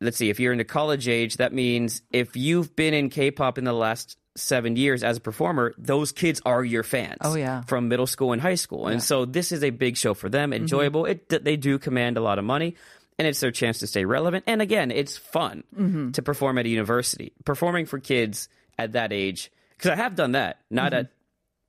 let's 0.00 0.16
see, 0.16 0.28
if 0.28 0.40
you're 0.40 0.52
into 0.52 0.64
college 0.64 1.08
age, 1.08 1.38
that 1.38 1.52
means 1.52 2.02
if 2.10 2.36
you've 2.36 2.74
been 2.76 2.92
in 2.92 3.08
K-pop 3.08 3.56
in 3.56 3.64
the 3.64 3.72
last 3.72 4.18
seven 4.36 4.76
years 4.76 5.02
as 5.02 5.16
a 5.16 5.20
performer, 5.20 5.74
those 5.78 6.12
kids 6.12 6.40
are 6.44 6.64
your 6.64 6.82
fans. 6.82 7.18
Oh, 7.22 7.34
yeah. 7.34 7.62
from 7.62 7.88
middle 7.88 8.06
school 8.06 8.32
and 8.32 8.42
high 8.42 8.56
school, 8.56 8.88
and 8.88 9.02
so 9.02 9.24
this 9.24 9.52
is 9.52 9.64
a 9.64 9.70
big 9.70 9.96
show 9.96 10.14
for 10.14 10.28
them. 10.28 10.50
Mm-hmm. 10.50 10.62
Enjoyable. 10.62 11.06
It 11.06 11.28
they 11.28 11.56
do 11.56 11.78
command 11.78 12.18
a 12.18 12.20
lot 12.20 12.38
of 12.38 12.44
money. 12.44 12.76
And 13.20 13.26
it's 13.26 13.40
their 13.40 13.50
chance 13.50 13.80
to 13.80 13.88
stay 13.88 14.04
relevant. 14.04 14.44
And 14.46 14.62
again, 14.62 14.92
it's 14.92 15.16
fun 15.16 15.64
mm-hmm. 15.76 16.12
to 16.12 16.22
perform 16.22 16.56
at 16.58 16.66
a 16.66 16.68
university. 16.68 17.32
Performing 17.44 17.86
for 17.86 17.98
kids 17.98 18.48
at 18.78 18.92
that 18.92 19.12
age, 19.12 19.50
because 19.76 19.90
I 19.90 19.96
have 19.96 20.14
done 20.14 20.32
that, 20.32 20.60
not 20.70 20.94
at 20.94 21.10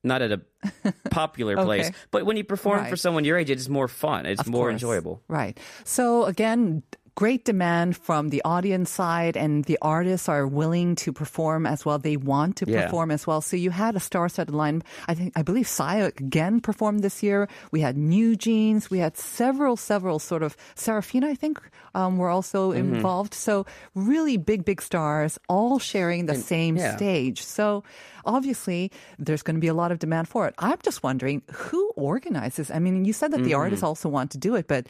not 0.02 0.22
at 0.22 0.32
a 0.32 0.40
popular 1.10 1.56
place, 1.56 1.90
but 2.10 2.24
when 2.26 2.36
you 2.36 2.44
perform 2.44 2.86
for 2.86 2.96
someone 2.96 3.24
your 3.24 3.36
age, 3.38 3.50
it 3.50 3.58
is 3.58 3.68
more 3.68 3.88
fun. 3.88 4.26
It's 4.26 4.40
Of 4.40 4.48
more 4.48 4.64
course. 4.64 4.72
enjoyable. 4.72 5.22
Right. 5.28 5.58
So 5.84 6.24
again, 6.24 6.82
great 7.20 7.44
demand 7.44 8.00
from 8.00 8.30
the 8.32 8.40
audience 8.48 8.88
side 8.88 9.36
and 9.36 9.68
the 9.68 9.76
artists 9.84 10.24
are 10.24 10.46
willing 10.48 10.96
to 10.96 11.12
perform 11.12 11.66
as 11.68 11.84
well. 11.84 11.98
They 12.00 12.16
want 12.16 12.56
to 12.56 12.64
Yeah. 12.64 12.88
perform 12.88 13.10
as 13.12 13.26
well. 13.28 13.40
So 13.44 13.60
you 13.60 13.68
had 13.68 13.92
a 13.94 14.00
star-studded 14.00 14.54
line. 14.56 14.80
I 15.04 15.12
think, 15.12 15.36
I 15.36 15.42
believe 15.44 15.68
Saya 15.68 16.08
again 16.16 16.64
performed 16.64 17.04
this 17.04 17.20
year. 17.20 17.44
We 17.76 17.80
had 17.84 17.96
NewJeans. 18.00 18.88
We 18.88 19.04
had 19.04 19.20
several, 19.20 19.76
several 19.76 20.16
sort 20.18 20.40
of 20.42 20.56
Sserafim, 20.80 21.20
I 21.22 21.36
think, 21.36 21.60
um, 21.92 22.16
were 22.16 22.32
also 22.32 22.72
Mm-hmm. 22.72 22.94
involved. 22.96 23.34
So 23.36 23.66
really 23.92 24.36
big, 24.40 24.64
big 24.64 24.80
stars 24.80 25.36
all 25.48 25.76
sharing 25.78 26.24
the 26.24 26.40
same 26.40 26.76
yeah. 26.80 26.96
stage. 26.96 27.44
So 27.44 27.84
obviously 28.24 28.90
there's 29.18 29.42
going 29.44 29.56
to 29.60 29.60
be 29.60 29.68
a 29.68 29.76
lot 29.76 29.92
of 29.92 29.98
demand 29.98 30.28
for 30.28 30.48
it. 30.48 30.54
I'm 30.56 30.78
just 30.82 31.02
wondering 31.02 31.42
who 31.52 31.82
organizes. 31.96 32.70
I 32.70 32.78
mean, 32.80 33.04
you 33.04 33.12
said 33.12 33.30
that 33.32 33.44
the 33.44 33.52
Mm-hmm. 33.52 33.60
artists 33.60 33.84
also 33.84 34.08
want 34.08 34.30
to 34.32 34.38
do 34.38 34.54
it, 34.56 34.64
but 34.68 34.86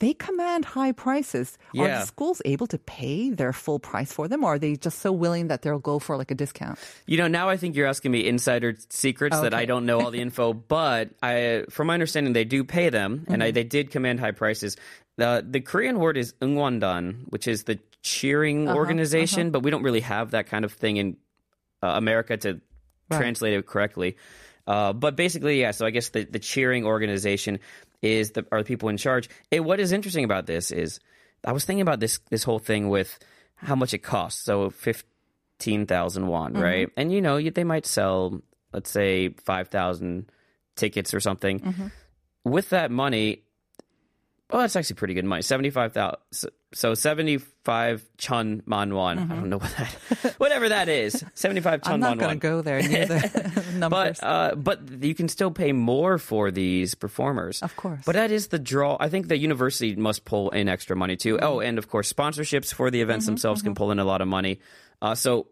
they 0.00 0.14
command 0.14 0.64
high 0.64 0.92
prices. 0.92 1.58
Yeah. 1.72 1.82
Are 1.82 1.88
the 2.00 2.06
schools 2.06 2.42
able 2.44 2.66
to 2.68 2.78
pay 2.78 3.30
their 3.30 3.52
full 3.52 3.78
price 3.78 4.12
for 4.12 4.28
them, 4.28 4.44
or 4.44 4.54
are 4.54 4.58
they 4.58 4.76
just 4.76 4.98
so 5.00 5.12
willing 5.12 5.48
that 5.48 5.62
they'll 5.62 5.78
go 5.78 5.98
for 5.98 6.16
like 6.16 6.30
a 6.30 6.34
discount? 6.34 6.78
You 7.06 7.18
know, 7.18 7.28
now 7.28 7.48
I 7.48 7.56
think 7.56 7.76
you're 7.76 7.86
asking 7.86 8.12
me 8.12 8.26
insider 8.26 8.74
secrets 8.90 9.36
okay. 9.36 9.44
that 9.44 9.54
I 9.54 9.64
don't 9.64 9.86
know 9.86 10.00
all 10.00 10.10
the 10.10 10.20
info, 10.26 10.52
but 10.52 11.10
I, 11.22 11.64
from 11.70 11.88
my 11.88 11.94
understanding, 11.94 12.32
they 12.32 12.44
do 12.44 12.64
pay 12.64 12.88
them, 12.88 13.20
mm-hmm. 13.20 13.32
and 13.32 13.42
I, 13.42 13.48
mm-hmm. 13.48 13.54
they 13.54 13.64
did 13.64 13.90
command 13.90 14.20
high 14.20 14.32
prices. 14.32 14.76
The 15.16 15.44
the 15.48 15.60
Korean 15.60 15.98
word 15.98 16.16
is 16.16 16.32
Ungwandan, 16.40 17.26
which 17.28 17.46
is 17.46 17.64
the 17.64 17.78
cheering 18.02 18.68
uh-huh, 18.68 18.76
organization, 18.76 19.42
uh-huh. 19.42 19.50
but 19.50 19.62
we 19.62 19.70
don't 19.70 19.82
really 19.82 20.00
have 20.00 20.32
that 20.32 20.46
kind 20.46 20.64
of 20.64 20.72
thing 20.72 20.96
in 20.96 21.16
uh, 21.82 21.88
America 21.88 22.36
to 22.36 22.60
right. 23.10 23.18
translate 23.18 23.54
it 23.54 23.66
correctly. 23.66 24.16
Uh, 24.66 24.92
but 24.92 25.16
basically, 25.16 25.60
yeah. 25.60 25.72
So 25.72 25.86
I 25.86 25.90
guess 25.90 26.08
the, 26.10 26.24
the 26.24 26.38
cheering 26.38 26.84
organization 26.84 27.60
is 28.02 28.32
the 28.32 28.46
are 28.50 28.60
the 28.60 28.66
people 28.66 28.88
in 28.88 28.96
charge. 28.96 29.28
And 29.52 29.64
what 29.64 29.80
is 29.80 29.92
interesting 29.92 30.24
about 30.24 30.46
this 30.46 30.70
is 30.70 31.00
I 31.44 31.52
was 31.52 31.64
thinking 31.64 31.82
about 31.82 32.00
this 32.00 32.20
this 32.30 32.44
whole 32.44 32.58
thing 32.58 32.88
with 32.88 33.18
how 33.56 33.74
much 33.74 33.94
it 33.94 33.98
costs. 33.98 34.42
So 34.42 34.70
fifteen 34.70 35.86
thousand 35.86 36.26
won, 36.26 36.54
right? 36.54 36.88
And 36.96 37.12
you 37.12 37.20
know 37.20 37.36
you, 37.36 37.50
they 37.50 37.64
might 37.64 37.86
sell 37.86 38.40
let's 38.72 38.90
say 38.90 39.30
five 39.44 39.68
thousand 39.68 40.30
tickets 40.76 41.14
or 41.14 41.20
something. 41.20 41.60
With 42.44 42.70
that 42.70 42.90
money, 42.90 43.42
well, 44.54 44.60
that's 44.60 44.76
actually 44.76 44.94
pretty 44.94 45.14
good 45.14 45.24
money. 45.24 45.42
Seventy-five 45.42 45.92
thousand. 45.94 46.20
So 46.74 46.94
seventy-five 46.94 48.08
chun 48.18 48.62
man 48.66 48.94
won. 48.94 49.18
I 49.18 49.34
don't 49.34 49.50
know 49.50 49.58
what 49.58 49.74
that, 49.76 50.34
whatever 50.38 50.68
that 50.68 50.88
is. 50.88 51.24
Seventy-five 51.34 51.82
chun 51.82 51.94
I'm 51.94 52.00
not 52.00 52.18
going 52.18 52.38
to 52.38 52.40
go 52.40 52.62
there 52.62 52.80
near 52.80 53.04
the 53.06 53.64
numbers. 53.74 54.20
But 54.20 54.24
uh, 54.24 54.54
but 54.54 55.02
you 55.02 55.12
can 55.12 55.26
still 55.26 55.50
pay 55.50 55.72
more 55.72 56.18
for 56.18 56.52
these 56.52 56.94
performers, 56.94 57.62
Of 57.62 57.74
course. 57.74 58.02
But 58.06 58.14
that 58.14 58.30
is 58.30 58.46
the 58.46 58.60
draw. 58.60 58.96
I 59.00 59.08
think 59.08 59.26
the 59.26 59.36
university 59.36 59.96
must 59.96 60.24
pull 60.24 60.50
in 60.50 60.68
extra 60.68 60.94
money 60.94 61.16
too. 61.16 61.34
Mm-hmm. 61.34 61.44
Oh, 61.44 61.58
and 61.58 61.76
of 61.76 61.88
course, 61.88 62.12
sponsorships 62.12 62.72
for 62.72 62.92
the 62.92 63.00
events 63.00 63.26
themselves 63.26 63.60
can 63.60 63.74
pull 63.74 63.90
in 63.90 63.98
a 63.98 64.04
lot 64.04 64.20
of 64.20 64.28
money. 64.28 64.60
Uh, 65.02 65.16
so 65.16 65.48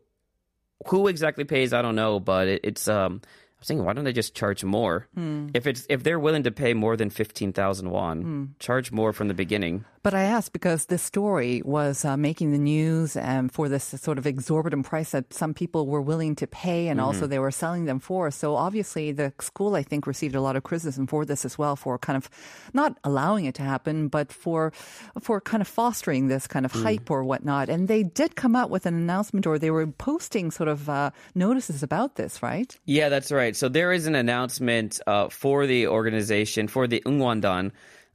who 0.87 1.09
exactly 1.09 1.43
pays? 1.43 1.73
I 1.73 1.83
don't 1.83 1.97
know, 1.97 2.21
but 2.21 2.47
it, 2.47 2.61
it's. 2.63 2.87
Um, 2.87 3.21
I 3.63 3.65
was 3.65 3.69
thinking, 3.69 3.85
why 3.87 3.93
don't 3.93 4.03
they 4.03 4.13
just 4.13 4.35
charge 4.35 4.65
more? 4.65 5.07
Hmm. 5.15 5.51
If 5.55 5.69
it's 5.69 5.87
if 5.89 6.03
they're 6.03 6.19
willing 6.19 6.43
to 6.43 6.51
pay 6.51 6.75
more 6.75 6.97
than 6.97 7.11
fifteen 7.11 7.53
thousand 7.53 7.91
won, 7.91 8.57
charge 8.59 8.91
more 8.91 9.13
from 9.13 9.29
the 9.29 9.35
beginning. 9.35 9.85
But 10.03 10.15
I 10.15 10.23
asked 10.23 10.53
because 10.53 10.87
this 10.87 11.03
story 11.03 11.63
was 11.65 12.05
uh, 12.05 12.17
making 12.17 12.51
the 12.51 12.59
news 12.59 13.17
and 13.17 13.53
for 13.53 13.69
this 13.69 13.85
sort 13.85 14.19
of 14.19 14.27
exorbitant 14.27 14.85
price 14.85 15.13
that 15.13 15.33
some 15.33 15.55
people 15.55 15.87
were 15.87 16.03
willing 16.03 16.35
to 16.37 16.47
pay 16.49 16.89
and 16.89 17.01
also 17.01 17.29
they 17.29 17.39
were 17.39 17.53
selling 17.53 17.85
them 17.85 18.01
for. 18.01 18.33
So 18.33 18.57
obviously 18.57 19.13
the 19.13 19.33
school, 19.39 19.77
I 19.77 19.85
think, 19.85 20.09
received 20.09 20.35
a 20.35 20.41
lot 20.41 20.57
of 20.57 20.65
criticism 20.65 21.07
for 21.07 21.25
this 21.25 21.45
as 21.45 21.57
well 21.57 21.77
for 21.77 21.99
kind 21.99 22.17
of 22.17 22.29
not 22.75 22.99
allowing 23.05 23.45
it 23.45 23.55
to 23.57 23.63
happen, 23.63 24.09
but 24.09 24.33
for, 24.33 24.73
for 25.21 25.41
kind 25.41 25.61
of 25.61 25.69
fostering 25.69 26.27
this 26.27 26.49
kind 26.49 26.67
of 26.67 26.73
hype 26.73 27.09
or 27.09 27.23
whatnot. 27.23 27.69
And 27.69 27.87
they 27.87 28.03
did 28.03 28.35
come 28.35 28.57
out 28.57 28.71
with 28.71 28.87
an 28.87 28.95
announcement 28.95 29.47
or 29.47 29.57
they 29.57 29.71
were 29.71 29.87
posting 29.87 30.51
sort 30.51 30.69
of 30.69 30.89
uh, 30.89 31.11
notices 31.37 31.85
about 31.85 32.17
this, 32.17 32.43
right? 32.43 32.77
Yeah, 32.87 33.09
that's 33.09 33.31
right. 33.31 33.55
So 33.55 33.69
there 33.69 33.93
is 33.93 34.09
an 34.09 34.17
announcement 34.17 35.01
uh, 35.07 35.29
for 35.29 35.67
the 35.67 35.87
organization, 35.87 36.67
for 36.67 36.89
the 36.89 37.01
Ungwandan, 37.07 37.71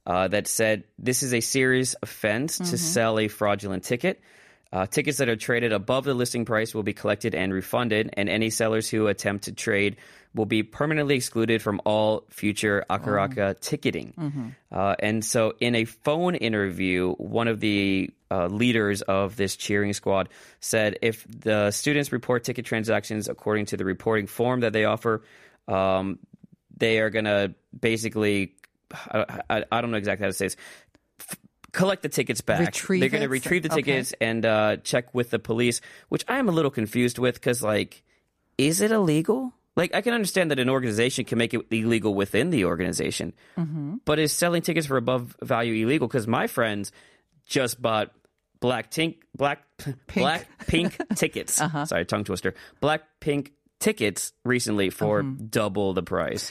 uh, 0.08 0.26
that 0.26 0.48
said 0.48 0.84
this 0.98 1.22
is 1.22 1.32
a 1.34 1.40
serious 1.40 1.94
offense 2.02 2.58
to 2.58 2.78
sell 2.78 3.18
a 3.18 3.28
fraudulent 3.28 3.84
ticket. 3.84 4.20
Uh, 4.72 4.86
tickets 4.86 5.18
that 5.18 5.28
are 5.28 5.36
traded 5.36 5.72
above 5.72 6.04
the 6.04 6.14
listing 6.14 6.44
price 6.44 6.74
will 6.74 6.82
be 6.82 6.92
collected 6.92 7.34
and 7.34 7.54
refunded, 7.54 8.10
and 8.14 8.28
any 8.28 8.50
sellers 8.50 8.88
who 8.88 9.06
attempt 9.06 9.44
to 9.44 9.52
trade 9.52 9.96
will 10.34 10.46
be 10.46 10.62
permanently 10.62 11.14
excluded 11.14 11.62
from 11.62 11.80
all 11.84 12.24
future 12.30 12.84
Akaraka 12.90 13.58
ticketing. 13.60 14.12
Uh, 14.70 14.94
and 14.98 15.24
so, 15.24 15.54
in 15.60 15.74
a 15.74 15.84
phone 15.84 16.34
interview, 16.34 17.12
one 17.14 17.48
of 17.48 17.60
the 17.60 18.10
uh, 18.30 18.46
leaders 18.46 19.00
of 19.02 19.36
this 19.36 19.56
cheering 19.56 19.94
squad 19.94 20.28
said 20.60 20.98
if 21.00 21.26
the 21.28 21.70
students 21.70 22.12
report 22.12 22.44
ticket 22.44 22.66
transactions 22.66 23.28
according 23.28 23.66
to 23.66 23.76
the 23.76 23.84
reporting 23.84 24.26
form 24.26 24.60
that 24.60 24.72
they 24.74 24.84
offer, 24.84 25.22
um, 25.66 26.18
they 26.76 27.00
are 27.00 27.10
going 27.10 27.24
to 27.24 27.54
basically, 27.78 28.54
I, 28.92 29.40
I, 29.50 29.64
I 29.72 29.80
don't 29.80 29.90
know 29.90 29.96
exactly 29.98 30.24
how 30.24 30.28
to 30.28 30.32
say 30.32 30.46
this, 30.46 30.56
collect 31.72 32.02
the 32.02 32.08
tickets 32.08 32.40
back. 32.40 32.60
Retrieve 32.60 33.00
They're 33.00 33.08
going 33.08 33.22
to 33.22 33.28
retrieve 33.28 33.62
the 33.62 33.68
Okay. 33.72 33.82
tickets 33.82 34.14
and 34.20 34.44
uh, 34.46 34.76
check 34.78 35.14
with 35.14 35.30
the 35.30 35.38
police, 35.38 35.80
which 36.08 36.24
I 36.28 36.38
am 36.38 36.48
a 36.48 36.52
little 36.52 36.70
confused 36.70 37.18
with 37.18 37.34
because, 37.34 37.62
like, 37.62 38.02
is 38.56 38.80
it 38.80 38.90
illegal? 38.90 39.52
Like, 39.76 39.94
I 39.94 40.00
can 40.00 40.12
understand 40.12 40.50
that 40.50 40.58
an 40.58 40.68
organization 40.68 41.24
can 41.24 41.38
make 41.38 41.54
it 41.54 41.64
illegal 41.70 42.14
within 42.14 42.50
the 42.50 42.64
organization, 42.64 43.32
Mm-hmm. 43.56 43.96
but 44.04 44.18
is 44.18 44.32
selling 44.32 44.62
tickets 44.62 44.86
for 44.86 44.96
above 44.96 45.36
value 45.42 45.84
illegal? 45.86 46.08
Because 46.08 46.26
my 46.26 46.46
friends 46.48 46.90
just 47.46 47.80
bought 47.80 48.10
black 48.60 48.90
tink, 48.90 49.18
black 49.36 49.62
black 50.14 50.46
pink 50.66 50.96
tickets. 51.14 51.60
Uh-huh. 51.60 51.84
Sorry, 51.86 52.04
tongue 52.04 52.24
twister. 52.24 52.54
Black 52.80 53.02
pink 53.20 53.52
tickets 53.78 54.32
recently 54.44 54.90
for 54.90 55.22
Mm-hmm. 55.22 55.46
double 55.46 55.92
the 55.94 56.02
price. 56.02 56.50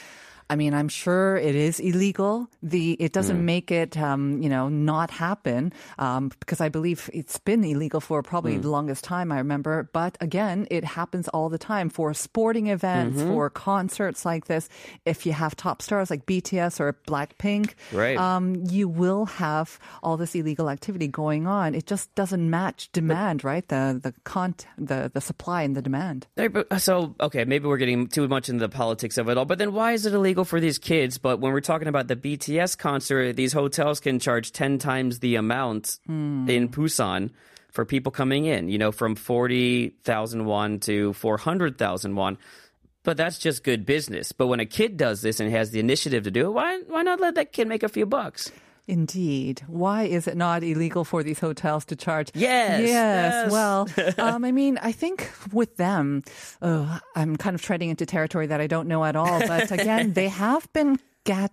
I 0.50 0.56
mean, 0.56 0.72
I'm 0.72 0.88
sure 0.88 1.36
it 1.36 1.54
is 1.54 1.78
illegal. 1.80 2.48
The 2.62 2.92
it 2.98 3.12
doesn't 3.12 3.36
Mm. 3.40 3.44
make 3.44 3.70
it, 3.70 3.96
um, 3.98 4.40
you 4.42 4.48
know, 4.48 4.68
not 4.68 5.10
happen 5.10 5.72
um, 5.98 6.30
because 6.40 6.60
I 6.60 6.68
believe 6.70 7.10
it's 7.12 7.38
been 7.38 7.62
illegal 7.64 8.00
for 8.00 8.22
probably 8.22 8.56
Mm. 8.56 8.62
the 8.62 8.70
longest 8.70 9.04
time. 9.04 9.30
I 9.30 9.38
remember, 9.38 9.90
but 9.92 10.16
again, 10.20 10.66
it 10.70 10.84
happens 10.84 11.28
all 11.28 11.48
the 11.50 11.58
time 11.58 11.88
for 11.90 12.14
sporting 12.14 12.68
events, 12.68 13.18
Mm-hmm. 13.20 13.28
for 13.30 13.50
concerts 13.50 14.24
like 14.24 14.46
this. 14.46 14.68
If 15.04 15.26
you 15.26 15.32
have 15.32 15.54
top 15.54 15.82
stars 15.82 16.08
like 16.10 16.24
BTS 16.24 16.80
or 16.80 16.96
Blackpink, 17.06 17.74
Right. 17.92 18.16
um, 18.16 18.54
you 18.70 18.88
will 18.88 19.26
have 19.26 19.78
all 20.02 20.16
this 20.16 20.34
illegal 20.34 20.70
activity 20.70 21.08
going 21.08 21.46
on. 21.46 21.74
It 21.74 21.86
just 21.86 22.14
doesn't 22.14 22.48
match 22.48 22.88
demand, 22.92 23.44
right? 23.44 23.66
The 23.68 24.00
the 24.02 24.14
cont 24.24 24.66
the 24.78 25.10
the 25.12 25.20
supply 25.20 25.62
and 25.62 25.76
the 25.76 25.82
demand. 25.82 26.26
But- 26.36 26.80
So, 26.80 27.14
okay, 27.20 27.44
maybe 27.44 27.66
we're 27.66 27.76
getting 27.76 28.06
too 28.06 28.28
much 28.28 28.48
into 28.48 28.60
the 28.60 28.68
politics 28.68 29.18
of 29.18 29.28
it 29.28 29.36
all, 29.36 29.44
but 29.44 29.58
then 29.58 29.72
why 29.72 29.92
is 29.92 30.06
it 30.06 30.14
illegal 30.14 30.37
for 30.44 30.60
these 30.60 30.78
kids? 30.78 31.18
But 31.18 31.40
when 31.40 31.52
we're 31.52 31.60
talking 31.60 31.88
about 31.88 32.08
the 32.08 32.16
BTS 32.16 32.76
concert, 32.78 33.34
these 33.34 33.52
hotels 33.52 34.00
can 34.00 34.18
charge 34.18 34.52
10 34.52 34.78
times 34.78 35.20
the 35.20 35.36
amount 35.36 35.98
hmm. 36.06 36.48
in 36.48 36.68
Busan 36.68 37.30
for 37.70 37.84
people 37.84 38.10
coming 38.10 38.46
in, 38.46 38.68
you 38.68 38.78
know, 38.78 38.92
from 38.92 39.14
40,000 39.14 40.44
won 40.44 40.80
to 40.80 41.12
400,000 41.12 42.14
won. 42.16 42.38
But 43.04 43.16
that's 43.16 43.38
just 43.38 43.64
good 43.64 43.86
business. 43.86 44.32
But 44.32 44.48
when 44.48 44.60
a 44.60 44.66
kid 44.66 44.96
does 44.96 45.22
this 45.22 45.40
and 45.40 45.50
has 45.50 45.70
the 45.70 45.80
initiative 45.80 46.24
to 46.24 46.30
do 46.30 46.46
it, 46.46 46.50
why, 46.50 46.80
why 46.88 47.02
not 47.02 47.20
let 47.20 47.36
that 47.36 47.52
kid 47.52 47.68
make 47.68 47.82
a 47.82 47.88
few 47.88 48.06
bucks? 48.06 48.50
Indeed. 48.88 49.62
Why 49.66 50.04
is 50.04 50.26
it 50.26 50.36
not 50.36 50.64
illegal 50.64 51.04
for 51.04 51.22
these 51.22 51.38
hotels 51.38 51.84
to 51.86 51.96
charge? 51.96 52.30
Yes, 52.34 52.80
Yes. 52.80 52.88
yes. 52.88 53.52
Well, 53.52 53.86
um, 54.18 54.44
I 54.44 54.50
mean, 54.52 54.78
I 54.82 54.92
think 54.92 55.30
with 55.52 55.76
them, 55.76 56.24
uh, 56.62 56.98
I'm 57.14 57.36
kind 57.36 57.54
of 57.54 57.62
treading 57.62 57.90
into 57.90 58.06
territory 58.06 58.46
that 58.46 58.60
I 58.60 58.66
don't 58.66 58.88
know 58.88 59.04
at 59.04 59.14
all. 59.14 59.40
But 59.46 59.70
again, 59.70 60.12
they 60.18 60.28
have 60.28 60.72
been 60.72 60.98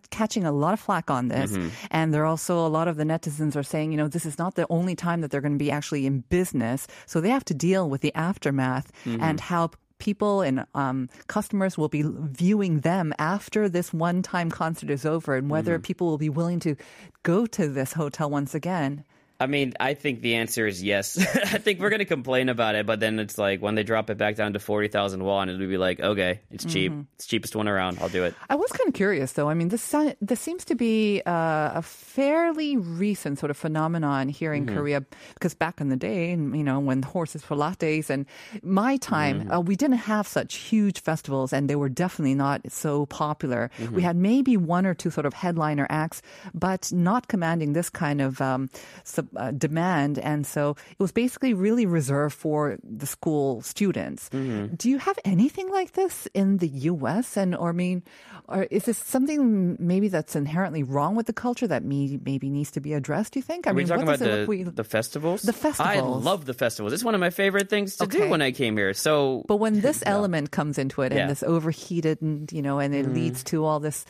catching 0.10 0.46
a 0.46 0.54
lot 0.54 0.72
of 0.74 0.80
flack 0.80 1.12
on 1.12 1.28
this. 1.28 1.54
And 1.92 2.14
there 2.14 2.24
are 2.24 2.26
also 2.26 2.66
a 2.66 2.70
lot 2.70 2.88
of 2.88 2.96
the 2.96 3.04
netizens 3.04 3.58
are 3.58 3.64
saying, 3.64 3.92
you 3.92 3.98
know, 3.98 4.08
this 4.08 4.26
is 4.26 4.38
not 4.40 4.56
the 4.56 4.66
only 4.70 4.96
time 4.96 5.20
that 5.20 5.32
they're 5.32 5.42
going 5.42 5.52
to 5.60 5.60
be 5.60 5.70
actually 5.70 6.06
in 6.06 6.22
business. 6.30 6.88
So 7.06 7.20
they 7.20 7.30
have 7.30 7.44
to 7.46 7.54
deal 7.54 7.90
with 7.90 8.00
the 8.00 8.16
aftermath 8.16 8.90
and 9.06 9.40
how 9.42 9.72
people 10.00 10.42
and 10.42 10.66
um, 10.76 11.10
customers 11.28 11.78
will 11.78 11.88
be 11.90 12.04
viewing 12.06 12.82
them 12.82 13.14
after 13.18 13.70
this 13.70 13.94
one-time 13.94 14.52
concert 14.52 14.90
is 14.90 15.06
over 15.06 15.36
and 15.36 15.50
whether 15.50 15.80
people 15.80 16.08
will 16.08 16.18
be 16.18 16.30
willing 16.30 16.60
to 16.60 16.76
go 17.24 17.46
to 17.46 17.68
this 17.68 17.94
hotel 17.94 18.30
once 18.30 18.54
again. 18.54 19.04
I 19.40 19.48
mean, 19.48 19.74
I 19.80 19.94
think 19.96 20.22
the 20.22 20.36
answer 20.36 20.66
is 20.66 20.82
yes. 20.82 21.18
I 21.36 21.58
think 21.58 21.80
we're 21.80 21.90
going 21.90 22.00
to 22.00 22.06
complain 22.06 22.48
about 22.48 22.76
it, 22.76 22.86
but 22.86 23.00
then 23.00 23.20
it's 23.20 23.38
like 23.38 23.62
when 23.62 23.76
they 23.76 23.84
drop 23.84 24.10
it 24.10 24.18
back 24.18 24.36
down 24.36 24.54
to 24.54 24.60
40,000 24.60 25.24
won, 25.24 25.50
it'll 25.50 25.68
be 25.68 25.78
like, 25.78 26.00
okay, 26.00 26.40
it's 26.52 26.64
cheap. 26.66 26.94
It's 27.16 27.28
cheapest 27.28 27.56
one 27.56 27.68
around. 27.68 28.00
I'll 28.00 28.10
do 28.10 28.24
it. 28.24 28.34
I 28.50 28.56
was 28.56 28.72
kind 28.72 28.88
of 28.88 28.94
curious, 28.94 29.34
though. 29.34 29.50
I 29.50 29.54
mean, 29.54 29.70
this 29.70 29.94
this 30.22 30.40
seems 30.40 30.64
to 30.66 30.76
be 30.76 31.22
uh, 31.26 31.72
a 31.76 31.82
fairly 31.82 32.78
recent 32.78 33.40
sort 33.40 33.50
of 33.50 33.58
phenomenon 33.58 34.30
here 34.30 34.54
in 34.54 34.68
Korea. 34.68 35.04
Because 35.34 35.54
back 35.54 35.82
in 35.82 35.90
the 35.90 35.98
day, 35.98 36.32
you 36.32 36.64
know, 36.64 36.80
when 36.80 37.02
horses 37.02 37.44
for 37.44 37.56
lattes, 37.56 38.10
and 38.10 38.26
my 38.64 38.98
time, 38.98 39.52
uh, 39.52 39.60
we 39.60 39.76
didn't 39.76 39.98
have 39.98 40.28
such 40.28 40.56
huge 40.56 41.02
festivals, 41.02 41.52
and 41.52 41.70
they 41.70 41.76
were 41.76 41.90
definitely 41.90 42.36
not 42.36 42.62
so 42.72 43.06
popular. 43.08 43.70
We 43.92 44.02
had 44.02 44.16
maybe 44.16 44.56
one 44.56 44.86
or 44.86 44.94
two 44.94 45.12
sort 45.12 45.26
of 45.26 45.34
headliner 45.34 45.88
acts, 45.90 46.22
but 46.54 46.92
not 46.94 47.28
commanding 47.28 47.74
this 47.74 47.90
kind 47.90 48.22
of 48.22 48.40
um, 48.42 48.70
sub, 49.04 49.25
uh, 49.36 49.52
demand. 49.52 50.20
And 50.20 50.46
so 50.46 50.76
it 50.92 51.00
was 51.00 51.12
basically 51.12 51.54
really 51.54 51.86
reserved 51.86 52.36
for 52.36 52.78
the 52.84 53.06
school 53.06 53.62
students. 53.62 54.30
Do 54.30 54.90
you 54.90 54.98
have 55.00 55.18
anything 55.26 55.70
like 55.72 55.94
this 55.94 56.28
in 56.34 56.58
the 56.58 56.68
U.S. 56.94 57.38
and 57.38 57.56
or 57.56 57.70
I 57.70 57.72
mean, 57.74 58.04
or 58.48 58.64
is 58.70 58.86
this 58.86 58.98
something 58.98 59.76
maybe 59.80 60.08
that's 60.08 60.36
inherently 60.36 60.84
wrong 60.84 61.16
with 61.16 61.26
the 61.28 61.34
culture 61.34 61.68
that 61.68 61.84
me 61.84 62.20
maybe 62.24 62.50
needs 62.50 62.72
to 62.72 62.82
be 62.82 62.94
addressed? 62.94 63.34
Do 63.34 63.40
you 63.40 63.44
think? 63.44 63.68
I 63.68 63.72
Are 63.72 63.74
we 63.74 63.82
mean, 63.84 63.88
talking 63.88 64.06
what 64.06 64.22
about 64.22 64.26
the, 64.30 64.46
we- 64.48 64.64
the 64.64 64.84
festivals? 64.84 65.42
The 65.42 65.54
festivals. 65.54 66.26
I 66.26 66.30
love 66.30 66.46
the 66.46 66.54
festivals. 66.54 66.94
It's 66.94 67.04
one 67.04 67.16
of 67.16 67.22
my 67.22 67.30
favorite 67.32 67.70
things 67.70 67.98
to 67.98 68.08
do 68.08 68.30
when 68.30 68.42
I 68.42 68.52
came 68.52 68.78
here. 68.78 68.94
So, 68.94 69.44
But 69.48 69.58
when 69.58 69.82
this 69.82 70.04
element 70.06 70.52
comes 70.52 70.78
into 70.78 71.02
it 71.02 71.12
and 71.12 71.20
Yeah. 71.20 71.28
this 71.28 71.44
overheated 71.44 72.22
and 72.22 72.52
you 72.52 72.62
know, 72.62 72.80
and 72.80 72.94
it 72.94 73.06
leads 73.08 73.44
to 73.46 73.66
all 73.66 73.80
this 73.80 74.06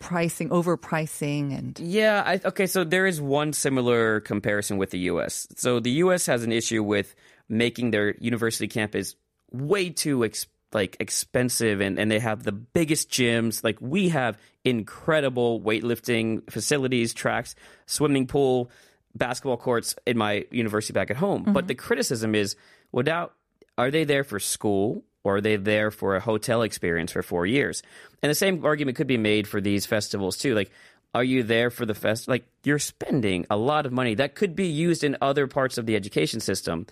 pricing, 0.00 0.48
overpricing, 0.50 1.56
and 1.56 1.78
Yeah, 1.78 2.22
I, 2.24 2.40
okay, 2.44 2.66
so 2.66 2.84
there 2.84 3.06
is 3.06 3.20
one 3.20 3.52
similar 3.52 4.20
comparison 4.20 4.78
with 4.78 4.90
the 4.90 4.98
US. 5.00 5.46
So 5.56 5.80
the 5.80 5.90
US 5.90 6.26
has 6.26 6.44
an 6.44 6.52
issue 6.52 6.82
with 6.82 7.14
making 7.48 7.90
their 7.90 8.14
university 8.18 8.68
campus 8.68 9.14
way 9.50 9.90
too 9.90 10.24
ex- 10.24 10.46
like 10.72 10.96
expensive 11.00 11.80
and, 11.80 11.98
and 11.98 12.10
they 12.10 12.18
have 12.18 12.42
the 12.42 12.52
biggest 12.52 13.10
gyms. 13.10 13.62
Like 13.62 13.78
we 13.80 14.08
have 14.08 14.38
incredible 14.64 15.60
weightlifting 15.60 16.50
facilities, 16.50 17.12
tracks, 17.12 17.54
swimming 17.86 18.26
pool, 18.26 18.70
basketball 19.14 19.58
courts 19.58 19.94
in 20.06 20.16
my 20.16 20.46
university 20.50 20.92
back 20.92 21.10
at 21.10 21.16
home. 21.16 21.44
But 21.44 21.52
mm-hmm. 21.52 21.66
the 21.66 21.74
criticism 21.74 22.34
is 22.34 22.56
without 22.90 23.34
are 23.78 23.90
they 23.90 24.04
there 24.04 24.24
for 24.24 24.38
school 24.38 25.04
or 25.24 25.36
are 25.36 25.40
they 25.40 25.56
there 25.56 25.90
for 25.90 26.16
a 26.16 26.20
hotel 26.20 26.62
experience 26.62 27.12
for 27.12 27.22
four 27.22 27.46
years? 27.46 27.82
And 28.22 28.30
the 28.30 28.34
same 28.34 28.64
argument 28.64 28.96
could 28.96 29.06
be 29.06 29.18
made 29.18 29.46
for 29.46 29.60
these 29.60 29.86
festivals 29.86 30.36
too. 30.36 30.54
Like, 30.54 30.70
are 31.14 31.24
you 31.24 31.42
there 31.42 31.70
for 31.70 31.84
the 31.84 31.94
fest? 31.94 32.28
Like, 32.28 32.44
you're 32.64 32.78
spending 32.78 33.46
a 33.50 33.56
lot 33.56 33.86
of 33.86 33.92
money 33.92 34.14
that 34.14 34.34
could 34.34 34.56
be 34.56 34.66
used 34.66 35.04
in 35.04 35.16
other 35.20 35.46
parts 35.46 35.78
of 35.78 35.86
the 35.86 35.96
education 35.96 36.40
system 36.40 36.86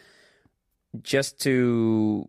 just 1.03 1.41
to 1.41 2.29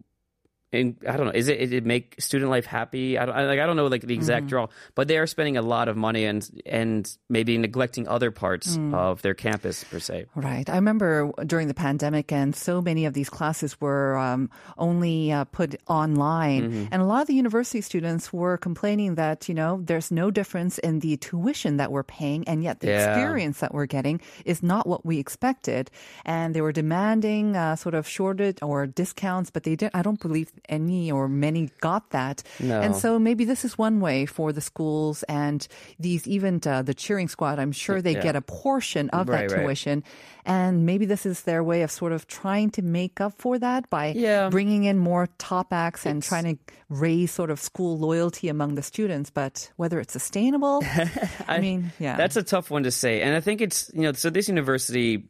and 0.73 0.95
I 1.07 1.17
don't 1.17 1.25
know. 1.27 1.33
Is 1.33 1.47
it, 1.47 1.59
is 1.59 1.71
it 1.71 1.85
make 1.85 2.15
student 2.19 2.49
life 2.49 2.65
happy? 2.65 3.17
I 3.17 3.25
don't 3.25 3.35
I, 3.35 3.45
like. 3.45 3.59
I 3.59 3.65
don't 3.65 3.75
know 3.75 3.87
like 3.87 4.01
the 4.01 4.13
exact 4.13 4.43
Mm-hmm. 4.43 4.49
draw, 4.49 4.67
but 4.95 5.07
they 5.07 5.17
are 5.17 5.27
spending 5.27 5.57
a 5.57 5.61
lot 5.61 5.87
of 5.89 5.97
money 5.97 6.25
and 6.25 6.47
and 6.65 7.05
maybe 7.29 7.57
neglecting 7.57 8.07
other 8.07 8.31
parts 8.31 8.77
Mm. 8.77 8.93
of 8.95 9.21
their 9.21 9.33
campus 9.33 9.83
per 9.83 9.99
se. 9.99 10.25
Right. 10.35 10.69
I 10.69 10.75
remember 10.75 11.31
during 11.45 11.67
the 11.67 11.73
pandemic, 11.73 12.31
and 12.31 12.55
so 12.55 12.81
many 12.81 13.05
of 13.05 13.13
these 13.13 13.29
classes 13.29 13.79
were 13.81 14.17
um, 14.17 14.49
only 14.77 15.31
uh, 15.31 15.43
put 15.45 15.75
online. 15.87 16.63
Mm-hmm. 16.71 16.85
And 16.91 17.01
a 17.01 17.05
lot 17.05 17.21
of 17.21 17.27
the 17.27 17.33
university 17.35 17.81
students 17.81 18.31
were 18.31 18.57
complaining 18.57 19.15
that, 19.15 19.49
you 19.49 19.55
know, 19.55 19.81
there's 19.83 20.11
no 20.11 20.31
difference 20.31 20.77
in 20.79 20.99
the 20.99 21.17
tuition 21.17 21.77
that 21.77 21.91
we're 21.91 22.03
paying, 22.07 22.47
and 22.47 22.63
yet 22.63 22.79
the 22.79 22.87
Yeah. 22.87 23.11
experience 23.11 23.59
that 23.59 23.73
we're 23.73 23.87
getting 23.87 24.21
is 24.45 24.63
not 24.63 24.87
what 24.87 25.05
we 25.05 25.19
expected. 25.19 25.91
And 26.25 26.55
they 26.55 26.61
were 26.61 26.71
demanding 26.71 27.55
uh, 27.55 27.75
sort 27.75 27.95
of 27.95 28.07
shorted 28.07 28.59
or 28.61 28.87
discounts, 28.87 29.49
but 29.51 29.63
they 29.63 29.75
didn't, 29.75 29.95
I 29.95 30.01
don't 30.01 30.19
believe 30.21 30.51
any 30.69 31.11
or 31.11 31.27
many 31.27 31.69
got 31.81 32.09
that. 32.11 32.43
No. 32.59 32.79
And 32.81 32.95
so 32.95 33.19
maybe 33.19 33.45
this 33.45 33.63
is 33.65 33.77
one 33.77 33.99
way 33.99 34.25
for 34.25 34.51
the 34.53 34.61
schools 34.61 35.23
and 35.23 35.67
these, 35.99 36.27
even 36.27 36.59
uh, 36.65 36.81
the 36.81 36.93
cheering 36.93 37.27
squad, 37.27 37.59
I'm 37.59 37.71
sure 37.71 38.01
they 38.01 38.13
Yeah. 38.13 38.21
get 38.23 38.35
a 38.35 38.41
portion 38.41 39.09
of 39.09 39.27
Right, 39.29 39.47
that 39.49 39.55
right. 39.55 39.63
tuition. 39.65 40.03
And 40.45 40.85
maybe 40.85 41.05
this 41.05 41.25
is 41.25 41.43
their 41.43 41.63
way 41.63 41.81
of 41.83 41.91
sort 41.91 42.11
of 42.13 42.27
trying 42.27 42.69
to 42.71 42.81
make 42.81 43.21
up 43.21 43.33
for 43.37 43.59
that 43.59 43.89
by 43.89 44.13
Yeah. 44.15 44.49
bringing 44.49 44.85
in 44.85 44.97
more 44.97 45.27
top 45.37 45.71
acts 45.73 46.05
and 46.05 46.23
trying 46.23 46.57
to 46.57 46.57
raise 46.89 47.31
sort 47.31 47.49
of 47.51 47.59
school 47.59 47.97
loyalty 47.99 48.49
among 48.49 48.75
the 48.75 48.81
students. 48.81 49.29
But 49.29 49.71
whether 49.77 49.99
it's 49.99 50.13
sustainable, 50.13 50.83
I, 51.47 51.59
mean, 51.59 51.91
yeah. 51.99 52.17
That's 52.17 52.35
a 52.35 52.43
tough 52.43 52.71
one 52.71 52.83
to 52.83 52.91
say, 52.91 53.21
and 53.21 53.35
I 53.35 53.39
think 53.39 53.61
it's 53.61 53.91
you 53.93 54.01
know 54.01 54.13
so 54.13 54.29
this 54.29 54.47
university, 54.47 55.23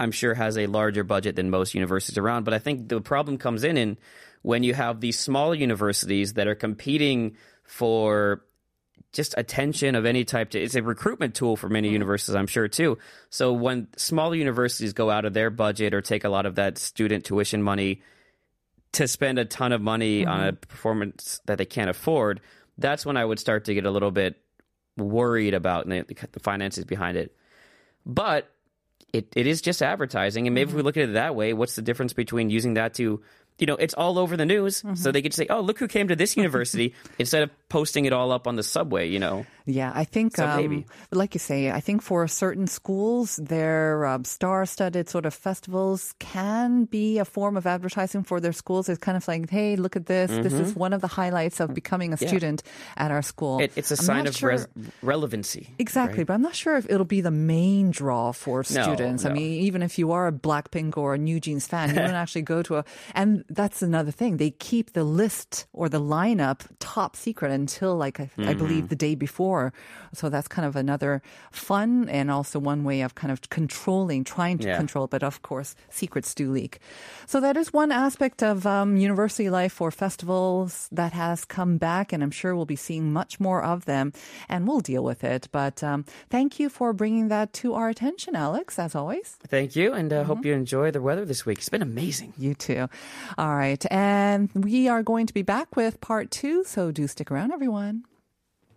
I'm 0.00 0.10
sure 0.12 0.34
has 0.34 0.56
a 0.58 0.66
larger 0.66 1.04
budget 1.04 1.36
than 1.36 1.50
most 1.50 1.74
universities 1.74 2.18
around, 2.18 2.44
but 2.44 2.54
I 2.54 2.58
think 2.58 2.88
the 2.88 3.00
problem 3.00 3.38
comes 3.38 3.64
in 3.64 3.76
in 3.76 3.98
when 4.44 4.62
you 4.62 4.74
have 4.74 5.00
these 5.00 5.18
smaller 5.18 5.54
universities 5.54 6.34
that 6.34 6.46
are 6.46 6.54
competing 6.54 7.36
for 7.64 8.44
just 9.12 9.34
attention 9.38 9.94
of 9.94 10.04
any 10.04 10.24
type 10.24 10.50
to 10.50 10.60
it's 10.60 10.74
a 10.74 10.82
recruitment 10.82 11.34
tool 11.34 11.56
for 11.56 11.68
many 11.68 11.88
mm-hmm. 11.88 11.94
universities 11.94 12.34
i'm 12.34 12.46
sure 12.46 12.68
too. 12.68 12.98
So 13.30 13.52
when 13.52 13.88
smaller 13.96 14.34
universities 14.36 14.92
go 14.92 15.10
out 15.10 15.24
of 15.24 15.32
their 15.32 15.50
budget 15.50 15.94
or 15.94 16.02
take 16.02 16.24
a 16.24 16.28
lot 16.28 16.46
of 16.46 16.56
that 16.56 16.78
student 16.78 17.24
tuition 17.24 17.62
money 17.62 18.02
to 18.92 19.08
spend 19.08 19.38
a 19.38 19.44
ton 19.44 19.72
of 19.72 19.80
money 19.80 20.26
on 20.26 20.40
a 20.40 20.52
mm-hmm. 20.52 20.60
performance 20.68 21.40
that 21.46 21.58
they 21.58 21.66
can't 21.66 21.90
afford 21.90 22.40
that's 22.76 23.06
when 23.06 23.16
i 23.16 23.24
would 23.24 23.38
start 23.38 23.64
to 23.64 23.74
get 23.74 23.86
a 23.86 23.90
little 23.90 24.10
bit 24.10 24.36
worried 24.96 25.54
about 25.54 25.88
the, 25.88 26.04
the 26.32 26.40
finances 26.40 26.84
behind 26.84 27.16
it. 27.16 27.34
But 28.06 28.50
it, 29.12 29.32
it 29.36 29.46
is 29.46 29.62
just 29.62 29.82
advertising 29.82 30.46
and 30.46 30.54
maybe 30.54 30.70
if 30.70 30.74
we 30.74 30.78
mm-hmm. 30.78 30.86
look 30.86 30.96
at 30.96 31.08
it 31.08 31.12
that 31.12 31.36
way 31.36 31.52
what's 31.52 31.76
the 31.76 31.82
difference 31.82 32.12
between 32.12 32.50
using 32.50 32.74
that 32.74 32.94
to 32.94 33.22
you 33.58 33.66
know 33.66 33.76
it's 33.76 33.94
all 33.94 34.18
over 34.18 34.36
the 34.36 34.46
news. 34.46 34.78
So 34.78 34.88
mm-hmm. 34.88 35.10
they 35.10 35.22
could 35.22 35.34
say 35.34 35.46
oh 35.50 35.60
look 35.60 35.78
who 35.78 35.88
came 35.88 36.08
to 36.08 36.16
this 36.16 36.36
university 36.44 36.94
instead 37.18 37.42
of 37.42 37.63
posting 37.74 38.04
it 38.06 38.12
all 38.14 38.30
up 38.36 38.46
on 38.46 38.54
the 38.56 38.62
subway 38.62 39.04
you 39.14 39.18
know 39.18 39.42
Yeah, 39.66 39.90
I 40.02 40.04
think, 40.04 40.36
So 40.36 40.44
um, 40.44 40.60
maybe. 40.60 40.84
like 41.10 41.32
you 41.32 41.40
say, 41.40 41.72
I 41.72 41.80
think 41.80 42.02
for 42.04 42.28
certain 42.28 42.66
schools, 42.68 43.40
their 43.40 44.04
um, 44.04 44.22
star-studded 44.28 45.08
sort 45.08 45.24
of 45.24 45.32
festivals 45.32 46.12
can 46.20 46.84
be 46.84 47.16
a 47.16 47.24
form 47.24 47.56
of 47.56 47.64
advertising 47.66 48.24
for 48.28 48.40
their 48.44 48.52
schools. 48.52 48.90
It's 48.92 49.00
kind 49.00 49.16
of 49.16 49.24
like, 49.26 49.48
hey, 49.48 49.76
look 49.80 49.96
at 49.96 50.04
this. 50.04 50.28
This 50.28 50.52
is 50.52 50.76
one 50.76 50.92
of 50.92 51.00
the 51.00 51.08
highlights 51.08 51.60
of 51.64 51.72
becoming 51.72 52.12
a 52.12 52.16
Mm-hmm. 52.16 52.24
Yeah. 52.24 52.28
student 52.36 52.60
at 53.04 53.10
our 53.10 53.22
school. 53.24 53.56
it, 53.64 53.72
it's 53.80 53.90
a 53.90 53.96
I'm 53.96 54.04
sign 54.10 54.24
of 54.28 54.36
sure- 54.36 54.50
res- 54.52 54.68
relevancy 55.02 55.72
Exactly, 55.80 56.18
right? 56.18 56.26
but 56.28 56.34
I'm 56.36 56.42
not 56.44 56.54
sure 56.54 56.76
if 56.76 56.84
it'll 56.92 57.08
be 57.18 57.22
the 57.24 57.32
main 57.56 57.90
draw 57.90 58.32
for 58.36 58.58
No, 58.68 58.82
students. 58.84 59.24
I 59.24 59.32
mean, 59.32 59.64
even 59.64 59.80
if 59.82 59.96
you 59.98 60.12
are 60.12 60.28
a 60.28 60.32
Blackpink 60.48 60.96
or 61.00 61.14
a 61.16 61.18
NewJeans 61.18 61.66
fan, 61.72 61.88
you 61.88 61.96
don't 62.04 62.20
actually 62.24 62.42
go 62.44 62.60
to 62.68 62.72
a. 62.78 62.84
And 63.16 63.44
that's 63.48 63.80
another 63.80 64.12
thing. 64.12 64.36
They 64.36 64.50
keep 64.52 64.92
the 64.92 65.04
list 65.04 65.66
or 65.72 65.88
the 65.88 66.00
lineup 66.00 66.60
top 66.80 67.16
secret 67.16 67.50
until, 67.64 67.92
like, 68.04 68.16
I, 68.20 68.24
I 68.24 68.52
Mm-hmm. 68.54 68.58
believe 68.62 68.84
the 68.92 69.00
day 69.08 69.14
before. 69.16 69.72
So 70.12 70.28
that's 70.32 70.48
kind 70.56 70.66
of 70.68 70.76
another 70.76 71.12
fun 71.50 72.08
and 72.18 72.26
also 72.30 72.56
one 72.60 72.84
way 72.84 73.02
of 73.06 73.14
kind 73.14 73.32
of 73.32 73.38
controlling, 73.48 74.20
trying 74.24 74.58
to 74.62 74.68
Yeah. 74.68 74.76
control. 74.82 75.06
But 75.08 75.22
of 75.22 75.40
course, 75.48 75.70
secrets 75.90 76.34
do 76.34 76.46
leak. 76.52 76.78
So 77.26 77.40
that 77.40 77.56
is 77.56 77.72
one 77.72 77.90
aspect 78.06 78.42
of 78.42 78.66
um, 78.66 78.96
university 79.08 79.48
life 79.50 79.80
or 79.80 79.90
festivals 79.90 80.88
that 80.92 81.12
has 81.12 81.44
come 81.44 81.78
back, 81.78 82.12
and 82.12 82.22
I'm 82.22 82.30
sure 82.40 82.52
we'll 82.54 82.66
be 82.76 82.76
seeing 82.88 83.12
much 83.12 83.40
more 83.40 83.62
of 83.64 83.84
them, 83.84 84.12
and 84.48 84.66
we'll 84.68 84.80
deal 84.84 85.02
with 85.04 85.24
it. 85.24 85.48
But 85.52 85.82
um, 85.82 86.04
thank 86.30 86.60
you 86.60 86.68
for 86.68 86.92
bringing 86.92 87.28
that 87.28 87.52
to 87.64 87.74
our 87.74 87.88
attention, 87.88 88.36
Alex, 88.36 88.78
as 88.78 88.94
always. 88.94 89.36
thank 89.48 89.74
you 89.76 89.92
and 89.94 90.12
uh, 90.12 90.16
Mm-hmm. 90.24 90.28
hope 90.30 90.44
you 90.44 90.52
enjoy 90.54 90.90
the 90.90 91.00
weather 91.00 91.24
this 91.24 91.42
week 91.46 91.58
it's 91.58 91.70
been 91.70 91.82
amazing 91.82 92.32
You 92.38 92.54
too. 92.54 92.88
All 93.38 93.54
right. 93.54 93.82
And 93.90 94.50
we 94.54 94.88
are 94.92 95.02
going 95.02 95.26
to 95.30 95.34
be 95.34 95.42
back 95.42 95.76
with 95.76 96.00
part 96.00 96.30
two, 96.30 96.64
so 96.64 96.90
do 96.92 97.06
stick 97.06 97.30
around, 97.30 97.50
everyone. 97.54 98.04